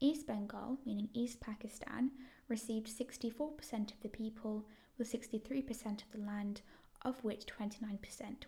East 0.00 0.26
Bengal, 0.26 0.78
meaning 0.84 1.08
East 1.14 1.40
Pakistan, 1.40 2.10
received 2.48 2.88
64% 2.88 3.92
of 3.92 4.00
the 4.02 4.08
people, 4.08 4.66
with 4.98 5.10
63% 5.10 6.02
of 6.02 6.12
the 6.12 6.26
land, 6.26 6.60
of 7.02 7.24
which 7.24 7.46
29% 7.46 7.98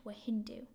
were 0.05 0.13
Hindu. 0.13 0.67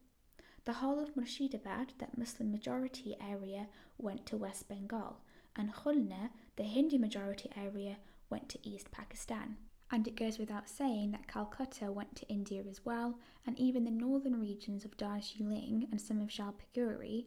The 0.66 0.74
whole 0.74 1.00
of 1.00 1.14
Murshidabad, 1.16 1.90
that 2.00 2.18
Muslim 2.18 2.52
majority 2.52 3.16
area, 3.22 3.68
went 3.98 4.26
to 4.28 4.38
West 4.38 4.68
Bengal, 4.68 5.18
and 5.56 5.74
Khulna, 5.74 6.30
the 6.56 6.64
Hindu 6.64 6.98
majority 7.00 7.50
area, 7.58 7.98
went 8.30 8.50
to 8.50 8.68
East 8.68 8.92
Pakistan. 8.92 9.58
And 9.92 10.08
it 10.08 10.16
goes 10.16 10.40
without 10.40 10.70
saying 10.70 11.12
that 11.12 11.28
Calcutta 11.28 11.92
went 11.92 12.16
to 12.16 12.28
India 12.28 12.64
as 12.70 12.84
well, 12.84 13.20
and 13.46 13.58
even 13.60 13.84
the 13.84 13.92
northern 13.92 14.40
regions 14.40 14.86
of 14.86 14.98
Darjeeling 14.98 15.88
and 15.92 16.02
some 16.02 16.20
of 16.20 16.30
Jalpaiguri 16.30 17.26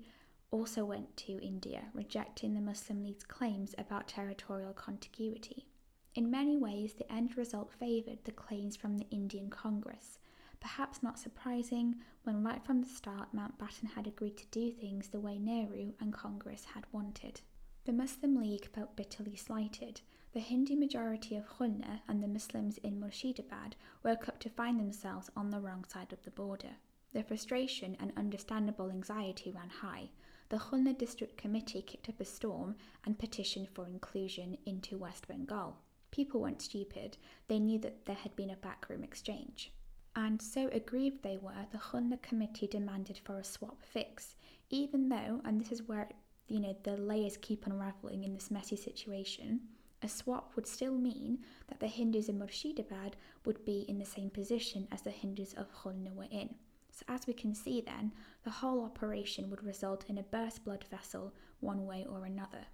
also 0.50 0.84
went 0.84 1.16
to 1.16 1.40
India, 1.44 1.84
rejecting 1.94 2.54
the 2.54 2.60
Muslim 2.60 3.02
League's 3.02 3.24
claims 3.24 3.74
about 3.78 4.08
territorial 4.08 4.72
contiguity. 4.72 5.66
In 6.14 6.30
many 6.30 6.56
ways, 6.56 6.94
the 6.94 7.12
end 7.12 7.36
result 7.36 7.72
favoured 7.72 8.24
the 8.24 8.32
claims 8.32 8.74
from 8.74 8.96
the 8.96 9.06
Indian 9.10 9.50
Congress, 9.50 10.18
perhaps 10.60 11.02
not 11.02 11.18
surprising 11.18 11.96
when 12.24 12.42
right 12.42 12.64
from 12.64 12.80
the 12.80 12.88
start 12.88 13.34
Mountbatten 13.34 13.90
had 13.94 14.06
agreed 14.06 14.36
to 14.38 14.46
do 14.46 14.72
things 14.72 15.08
the 15.08 15.20
way 15.20 15.38
Nehru 15.38 15.92
and 16.00 16.12
Congress 16.12 16.64
had 16.74 16.84
wanted. 16.90 17.42
The 17.86 17.92
Muslim 17.92 18.34
League 18.40 18.66
felt 18.66 18.96
bitterly 18.96 19.36
slighted. 19.36 20.00
The 20.32 20.40
Hindu 20.40 20.74
majority 20.74 21.36
of 21.36 21.48
Khulna 21.48 22.00
and 22.08 22.20
the 22.20 22.26
Muslims 22.26 22.78
in 22.78 22.98
Murshidabad 22.98 23.74
woke 24.02 24.28
up 24.28 24.40
to 24.40 24.50
find 24.50 24.80
themselves 24.80 25.30
on 25.36 25.50
the 25.50 25.60
wrong 25.60 25.84
side 25.84 26.12
of 26.12 26.20
the 26.24 26.32
border. 26.32 26.78
Their 27.12 27.22
frustration 27.22 27.96
and 28.00 28.12
understandable 28.16 28.90
anxiety 28.90 29.52
ran 29.52 29.70
high. 29.70 30.10
The 30.48 30.56
Khulna 30.56 30.98
District 30.98 31.36
Committee 31.36 31.80
kicked 31.80 32.08
up 32.08 32.18
a 32.18 32.24
storm 32.24 32.74
and 33.04 33.20
petitioned 33.20 33.68
for 33.68 33.86
inclusion 33.86 34.58
into 34.66 34.98
West 34.98 35.28
Bengal. 35.28 35.76
People 36.10 36.40
weren't 36.40 36.62
stupid, 36.62 37.16
they 37.46 37.60
knew 37.60 37.78
that 37.78 38.04
there 38.04 38.16
had 38.16 38.34
been 38.34 38.50
a 38.50 38.56
backroom 38.56 39.04
exchange. 39.04 39.72
And 40.16 40.42
so 40.42 40.68
aggrieved 40.72 41.22
they 41.22 41.36
were, 41.36 41.66
the 41.70 41.78
Khulna 41.78 42.20
Committee 42.20 42.66
demanded 42.66 43.20
for 43.22 43.38
a 43.38 43.44
swap 43.44 43.80
fix, 43.80 44.34
even 44.70 45.08
though, 45.08 45.40
and 45.44 45.60
this 45.60 45.70
is 45.70 45.84
where 45.84 46.08
you 46.48 46.60
know 46.60 46.76
the 46.82 46.96
layers 46.96 47.36
keep 47.36 47.66
unraveling 47.66 48.24
in 48.24 48.34
this 48.34 48.50
messy 48.50 48.76
situation, 48.76 49.60
a 50.02 50.08
swap 50.08 50.52
would 50.54 50.66
still 50.66 50.94
mean 50.94 51.38
that 51.68 51.80
the 51.80 51.86
Hindus 51.86 52.28
in 52.28 52.38
Murshidabad 52.38 53.14
would 53.44 53.64
be 53.64 53.84
in 53.88 53.98
the 53.98 54.04
same 54.04 54.30
position 54.30 54.86
as 54.92 55.02
the 55.02 55.10
Hindus 55.10 55.54
of 55.54 55.72
Khulna 55.72 56.14
were 56.14 56.28
in. 56.30 56.54
So, 56.90 57.04
as 57.08 57.26
we 57.26 57.32
can 57.32 57.54
see, 57.54 57.80
then, 57.80 58.12
the 58.44 58.50
whole 58.50 58.84
operation 58.84 59.50
would 59.50 59.64
result 59.64 60.04
in 60.08 60.18
a 60.18 60.22
burst 60.22 60.64
blood 60.64 60.84
vessel 60.90 61.34
one 61.60 61.86
way 61.86 62.06
or 62.08 62.24
another. 62.24 62.66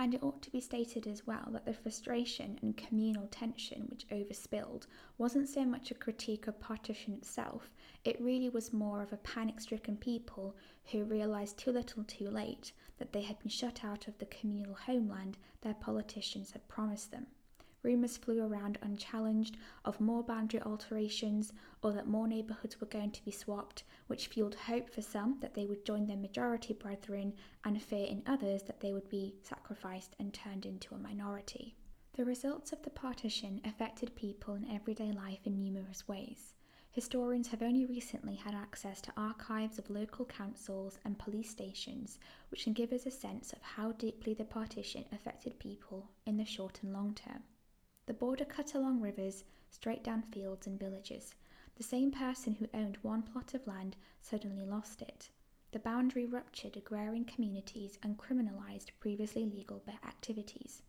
And 0.00 0.14
it 0.14 0.22
ought 0.22 0.40
to 0.40 0.50
be 0.50 0.62
stated 0.62 1.06
as 1.06 1.26
well 1.26 1.50
that 1.52 1.66
the 1.66 1.74
frustration 1.74 2.58
and 2.62 2.74
communal 2.74 3.26
tension 3.26 3.86
which 3.90 4.08
overspilled 4.08 4.86
wasn't 5.18 5.46
so 5.46 5.66
much 5.66 5.90
a 5.90 5.94
critique 5.94 6.46
of 6.46 6.58
partition 6.58 7.12
itself, 7.12 7.70
it 8.02 8.18
really 8.18 8.48
was 8.48 8.72
more 8.72 9.02
of 9.02 9.12
a 9.12 9.18
panic 9.18 9.60
stricken 9.60 9.98
people 9.98 10.56
who 10.86 11.04
realised 11.04 11.58
too 11.58 11.70
little 11.70 12.02
too 12.04 12.30
late 12.30 12.72
that 12.96 13.12
they 13.12 13.20
had 13.20 13.38
been 13.40 13.50
shut 13.50 13.84
out 13.84 14.08
of 14.08 14.16
the 14.16 14.24
communal 14.24 14.72
homeland 14.72 15.36
their 15.60 15.74
politicians 15.74 16.52
had 16.52 16.66
promised 16.66 17.10
them. 17.10 17.26
Rumours 17.82 18.18
flew 18.18 18.42
around 18.42 18.76
unchallenged 18.82 19.56
of 19.86 20.00
more 20.00 20.22
boundary 20.22 20.60
alterations 20.60 21.54
or 21.82 21.92
that 21.92 22.06
more 22.06 22.28
neighbourhoods 22.28 22.78
were 22.78 22.86
going 22.86 23.10
to 23.12 23.24
be 23.24 23.30
swapped, 23.30 23.84
which 24.06 24.28
fueled 24.28 24.54
hope 24.54 24.90
for 24.90 25.00
some 25.00 25.38
that 25.40 25.54
they 25.54 25.64
would 25.64 25.86
join 25.86 26.06
their 26.06 26.18
majority 26.18 26.74
brethren 26.74 27.32
and 27.64 27.82
fear 27.82 28.06
in 28.06 28.22
others 28.26 28.64
that 28.64 28.80
they 28.80 28.92
would 28.92 29.08
be 29.08 29.34
sacrificed 29.42 30.14
and 30.18 30.34
turned 30.34 30.66
into 30.66 30.94
a 30.94 30.98
minority. 30.98 31.74
The 32.12 32.24
results 32.26 32.72
of 32.72 32.82
the 32.82 32.90
partition 32.90 33.62
affected 33.64 34.14
people 34.14 34.54
in 34.56 34.70
everyday 34.70 35.10
life 35.12 35.46
in 35.46 35.58
numerous 35.58 36.06
ways. 36.06 36.52
Historians 36.90 37.48
have 37.48 37.62
only 37.62 37.86
recently 37.86 38.34
had 38.34 38.54
access 38.54 39.00
to 39.00 39.12
archives 39.16 39.78
of 39.78 39.88
local 39.88 40.26
councils 40.26 40.98
and 41.04 41.18
police 41.18 41.48
stations, 41.48 42.18
which 42.50 42.64
can 42.64 42.74
give 42.74 42.92
us 42.92 43.06
a 43.06 43.10
sense 43.10 43.54
of 43.54 43.62
how 43.62 43.92
deeply 43.92 44.34
the 44.34 44.44
partition 44.44 45.06
affected 45.12 45.58
people 45.58 46.10
in 46.26 46.36
the 46.36 46.44
short 46.44 46.82
and 46.82 46.92
long 46.92 47.14
term. 47.14 47.42
The 48.10 48.14
border 48.14 48.44
cut 48.44 48.74
along 48.74 48.98
rivers, 49.02 49.44
straight 49.68 50.02
down 50.02 50.22
fields 50.22 50.66
and 50.66 50.76
villages. 50.76 51.36
The 51.76 51.84
same 51.84 52.10
person 52.10 52.56
who 52.56 52.66
owned 52.74 52.96
one 53.02 53.22
plot 53.22 53.54
of 53.54 53.68
land 53.68 53.96
suddenly 54.20 54.66
lost 54.66 55.00
it. 55.00 55.30
The 55.70 55.78
boundary 55.78 56.26
ruptured 56.26 56.76
agrarian 56.76 57.24
communities 57.24 58.00
and 58.02 58.18
criminalised 58.18 58.90
previously 58.98 59.44
legal 59.46 59.80
activities. 60.04 60.82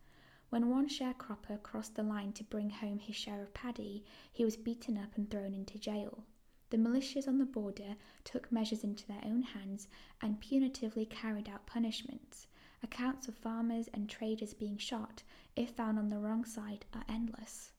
When 0.50 0.68
one 0.68 0.88
sharecropper 0.88 1.62
crossed 1.62 1.94
the 1.94 2.02
line 2.02 2.34
to 2.34 2.44
bring 2.44 2.72
home 2.72 2.98
his 2.98 3.18
share 3.18 3.44
of 3.44 3.54
paddy, 3.54 4.04
he 4.34 4.44
was 4.44 4.58
beaten 4.58 4.98
up 4.98 5.16
and 5.16 5.30
thrown 5.30 5.54
into 5.54 5.78
jail. 5.78 6.26
The 6.72 6.78
militias 6.78 7.28
on 7.28 7.38
the 7.38 7.46
border 7.46 7.98
took 8.24 8.52
measures 8.52 8.84
into 8.84 9.06
their 9.06 9.22
own 9.24 9.44
hands 9.44 9.88
and 10.22 10.42
punitively 10.42 11.08
carried 11.08 11.48
out 11.48 11.68
punishments. 11.68 12.48
Accounts 12.84 13.28
of 13.28 13.36
farmers 13.36 13.90
and 13.94 14.10
traders 14.10 14.54
being 14.54 14.78
shot, 14.78 15.24
if 15.56 15.70
found 15.72 16.00
on 16.00 16.10
the 16.10 16.18
wrong 16.18 16.46
side, 16.46 16.86
are 16.94 17.04
endless. 17.08 17.72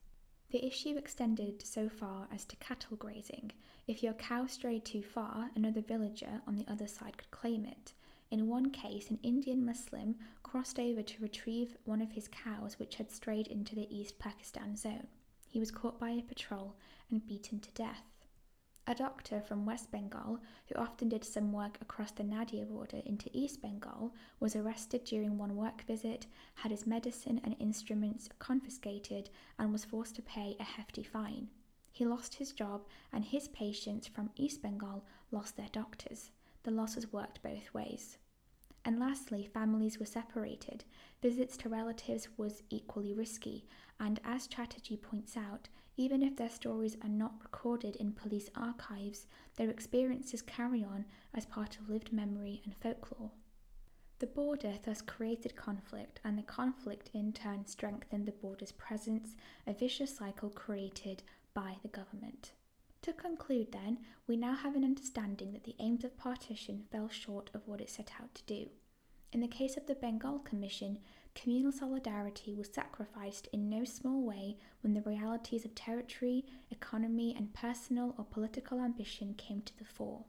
The 0.51 0.65
issue 0.65 0.97
extended 0.97 1.65
so 1.65 1.89
far 1.89 2.27
as 2.31 2.45
to 2.45 2.55
cattle 2.57 2.95
grazing. 2.95 3.51
If 3.87 4.01
your 4.01 4.13
cow 4.13 4.45
strayed 4.45 4.85
too 4.85 5.01
far, 5.01 5.51
another 5.55 5.81
villager 5.81 6.41
on 6.47 6.55
the 6.55 6.67
other 6.67 6.87
side 6.87 7.17
could 7.17 7.31
claim 7.31 7.65
it. 7.65 7.93
In 8.31 8.47
one 8.47 8.71
case, 8.71 9.09
an 9.09 9.19
Indian 9.23 9.65
Muslim 9.65 10.15
crossed 10.41 10.79
over 10.79 11.01
to 11.01 11.21
retrieve 11.21 11.77
one 11.83 12.01
of 12.01 12.11
his 12.11 12.27
cows 12.29 12.79
which 12.79 12.95
had 12.95 13.11
strayed 13.11 13.47
into 13.47 13.75
the 13.75 13.93
East 13.95 14.19
Pakistan 14.19 14.75
zone. 14.75 15.07
He 15.49 15.59
was 15.59 15.69
caught 15.69 15.99
by 15.99 16.11
a 16.11 16.21
patrol 16.21 16.75
and 17.11 17.25
beaten 17.27 17.59
to 17.59 17.71
death. 17.71 18.12
A 18.85 18.93
doctor 18.93 19.39
from 19.39 19.65
West 19.65 19.91
Bengal, 19.91 20.41
who 20.67 20.75
often 20.75 21.07
did 21.07 21.23
some 21.23 21.53
work 21.53 21.77
across 21.81 22.11
the 22.11 22.23
Nadia 22.23 22.65
border 22.65 23.01
into 23.05 23.29
East 23.31 23.61
Bengal, 23.61 24.13
was 24.41 24.57
arrested 24.57 25.05
during 25.05 25.37
one 25.37 25.55
work 25.55 25.83
visit, 25.83 26.27
had 26.55 26.69
his 26.69 26.85
medicine 26.85 27.39
and 27.45 27.55
instruments 27.59 28.27
confiscated, 28.39 29.29
and 29.57 29.71
was 29.71 29.85
forced 29.85 30.15
to 30.17 30.21
pay 30.21 30.57
a 30.59 30.63
hefty 30.63 31.01
fine. 31.01 31.47
He 31.93 32.03
lost 32.03 32.35
his 32.35 32.51
job, 32.51 32.85
and 33.13 33.23
his 33.23 33.47
patients 33.47 34.05
from 34.05 34.31
East 34.35 34.61
Bengal 34.61 35.05
lost 35.31 35.55
their 35.55 35.69
doctors. 35.71 36.31
The 36.63 36.71
losses 36.71 37.13
worked 37.13 37.41
both 37.41 37.73
ways. 37.73 38.17
And 38.83 38.99
lastly, 38.99 39.45
families 39.45 39.97
were 39.97 40.05
separated. 40.05 40.83
Visits 41.21 41.55
to 41.57 41.69
relatives 41.69 42.27
was 42.35 42.63
equally 42.69 43.13
risky, 43.13 43.65
and 43.97 44.19
as 44.25 44.49
Chatterji 44.49 45.01
points 45.01 45.37
out, 45.37 45.69
even 45.95 46.23
if 46.23 46.35
their 46.35 46.49
stories 46.49 46.97
are 47.03 47.09
not 47.09 47.35
recorded 47.41 47.95
in 47.97 48.11
police 48.11 48.49
archives, 48.55 49.27
their 49.57 49.69
experiences 49.69 50.41
carry 50.41 50.83
on 50.83 51.05
as 51.33 51.45
part 51.45 51.77
of 51.77 51.89
lived 51.89 52.11
memory 52.11 52.61
and 52.65 52.75
folklore. 52.75 53.31
The 54.19 54.27
border 54.27 54.73
thus 54.83 55.01
created 55.01 55.55
conflict, 55.55 56.19
and 56.23 56.37
the 56.37 56.43
conflict 56.43 57.09
in 57.13 57.33
turn 57.33 57.65
strengthened 57.65 58.25
the 58.25 58.31
border's 58.31 58.71
presence, 58.71 59.35
a 59.67 59.73
vicious 59.73 60.15
cycle 60.15 60.49
created 60.49 61.23
by 61.53 61.75
the 61.81 61.89
government. 61.89 62.53
To 63.01 63.11
conclude, 63.11 63.73
then, 63.73 63.97
we 64.27 64.37
now 64.37 64.55
have 64.55 64.75
an 64.75 64.85
understanding 64.85 65.51
that 65.51 65.65
the 65.65 65.75
aims 65.79 66.05
of 66.05 66.17
partition 66.17 66.85
fell 66.89 67.09
short 67.09 67.49
of 67.53 67.67
what 67.67 67.81
it 67.81 67.89
set 67.89 68.11
out 68.21 68.33
to 68.35 68.43
do. 68.43 68.69
In 69.33 69.41
the 69.41 69.47
case 69.47 69.75
of 69.75 69.87
the 69.87 69.95
Bengal 69.95 70.39
Commission, 70.39 70.99
communal 71.35 71.71
solidarity 71.71 72.53
was 72.53 72.69
sacrificed 72.71 73.47
in 73.51 73.69
no 73.69 73.83
small 73.83 74.23
way 74.23 74.57
when 74.81 74.93
the 74.93 75.01
realities 75.01 75.65
of 75.65 75.75
territory, 75.75 76.45
economy, 76.71 77.33
and 77.37 77.53
personal 77.53 78.15
or 78.17 78.25
political 78.25 78.79
ambition 78.79 79.33
came 79.35 79.61
to 79.61 79.77
the 79.77 79.85
fore. 79.85 80.25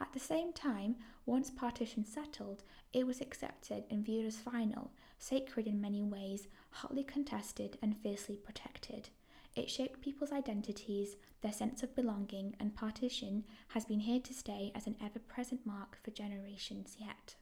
At 0.00 0.12
the 0.12 0.20
same 0.20 0.52
time, 0.52 0.96
once 1.24 1.50
partition 1.50 2.04
settled, 2.04 2.62
it 2.92 3.06
was 3.06 3.20
accepted 3.20 3.84
and 3.90 4.04
viewed 4.04 4.26
as 4.26 4.36
final, 4.36 4.92
sacred 5.18 5.66
in 5.66 5.80
many 5.80 6.02
ways, 6.02 6.48
hotly 6.70 7.02
contested, 7.02 7.78
and 7.80 7.96
fiercely 7.96 8.36
protected. 8.36 9.08
It 9.54 9.70
shaped 9.70 10.02
people's 10.02 10.32
identities, 10.32 11.16
their 11.40 11.52
sense 11.52 11.82
of 11.82 11.96
belonging, 11.96 12.56
and 12.60 12.74
partition 12.74 13.44
has 13.68 13.86
been 13.86 14.00
here 14.00 14.20
to 14.20 14.34
stay 14.34 14.70
as 14.74 14.86
an 14.86 14.96
ever 15.02 15.18
present 15.18 15.64
mark 15.64 15.96
for 16.02 16.10
generations 16.10 16.96
yet. 16.98 17.36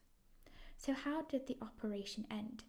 So, 0.77 0.93
how 0.93 1.23
did 1.23 1.49
the 1.49 1.57
operation 1.61 2.25
end? 2.31 2.63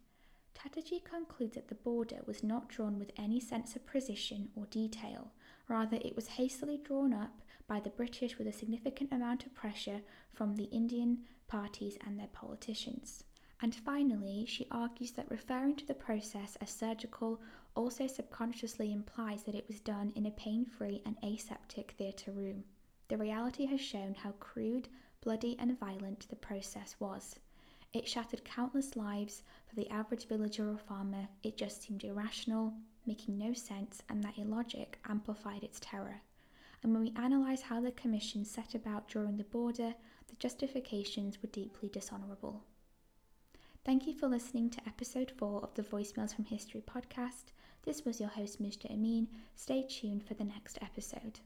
Chatterji 0.58 1.04
concludes 1.04 1.56
that 1.56 1.68
the 1.68 1.76
border 1.76 2.22
was 2.26 2.44
not 2.44 2.70
drawn 2.70 2.98
with 2.98 3.12
any 3.18 3.40
sense 3.40 3.76
of 3.76 3.86
precision 3.86 4.50
or 4.56 4.66
detail. 4.68 5.32
Rather, 5.68 5.98
it 5.98 6.16
was 6.16 6.28
hastily 6.28 6.78
drawn 6.78 7.14
up 7.14 7.42
by 7.68 7.80
the 7.80 7.90
British 7.90 8.38
with 8.38 8.48
a 8.48 8.54
significant 8.54 9.12
amount 9.12 9.46
of 9.46 9.54
pressure 9.54 10.02
from 10.34 10.56
the 10.56 10.66
Indian 10.66 11.20
parties 11.48 11.98
and 12.06 12.20
their 12.20 12.28
politicians. 12.28 13.24
And 13.62 13.74
finally, 13.74 14.46
she 14.46 14.68
argues 14.72 15.12
that 15.12 15.30
referring 15.30 15.76
to 15.78 15.86
the 15.86 15.94
process 15.94 16.58
as 16.62 16.70
surgical 16.70 17.42
also 17.76 18.08
subconsciously 18.08 18.92
implies 18.92 19.44
that 19.44 19.56
it 19.56 19.68
was 19.68 19.80
done 19.82 20.12
in 20.16 20.26
a 20.26 20.32
pain 20.32 20.66
free 20.66 21.02
and 21.06 21.18
aseptic 21.24 21.92
theatre 21.98 22.32
room. 22.32 22.64
The 23.08 23.18
reality 23.18 23.66
has 23.66 23.82
shown 23.82 24.16
how 24.16 24.32
crude, 24.40 24.90
bloody, 25.22 25.58
and 25.60 25.80
violent 25.80 26.28
the 26.30 26.36
process 26.36 26.96
was. 27.00 27.36
It 27.96 28.10
shattered 28.10 28.44
countless 28.44 28.98
lives. 28.98 29.42
For 29.68 29.76
the 29.76 29.90
average 29.90 30.28
villager 30.28 30.70
or 30.70 30.78
farmer, 30.78 31.30
it 31.44 31.56
just 31.56 31.82
seemed 31.82 32.04
irrational, 32.04 32.74
making 33.06 33.38
no 33.38 33.54
sense, 33.54 34.04
and 34.10 34.22
that 34.22 34.38
illogic 34.38 35.00
amplified 35.08 35.64
its 35.64 35.80
terror. 35.80 36.20
And 36.84 36.92
when 36.92 37.04
we 37.04 37.14
analyse 37.16 37.62
how 37.62 37.80
the 37.80 37.94
Commission 37.94 38.44
set 38.44 38.76
about 38.76 39.08
drawing 39.08 39.38
the 39.38 39.46
border, 39.46 39.96
the 40.28 40.36
justifications 40.36 41.42
were 41.42 41.48
deeply 41.48 41.88
dishonourable. 41.88 42.66
Thank 43.86 44.08
you 44.08 44.14
for 44.14 44.28
listening 44.28 44.72
to 44.72 44.86
episode 44.86 45.32
4 45.32 45.64
of 45.64 45.74
the 45.76 45.84
Voicemails 45.84 46.36
from 46.36 46.44
History 46.44 46.82
podcast. 46.82 47.54
This 47.84 48.04
was 48.04 48.20
your 48.20 48.28
host, 48.28 48.62
Mr. 48.62 48.92
Amin. 48.92 49.30
Stay 49.56 49.88
tuned 49.88 50.26
for 50.28 50.34
the 50.34 50.44
next 50.44 50.78
episode. 50.82 51.40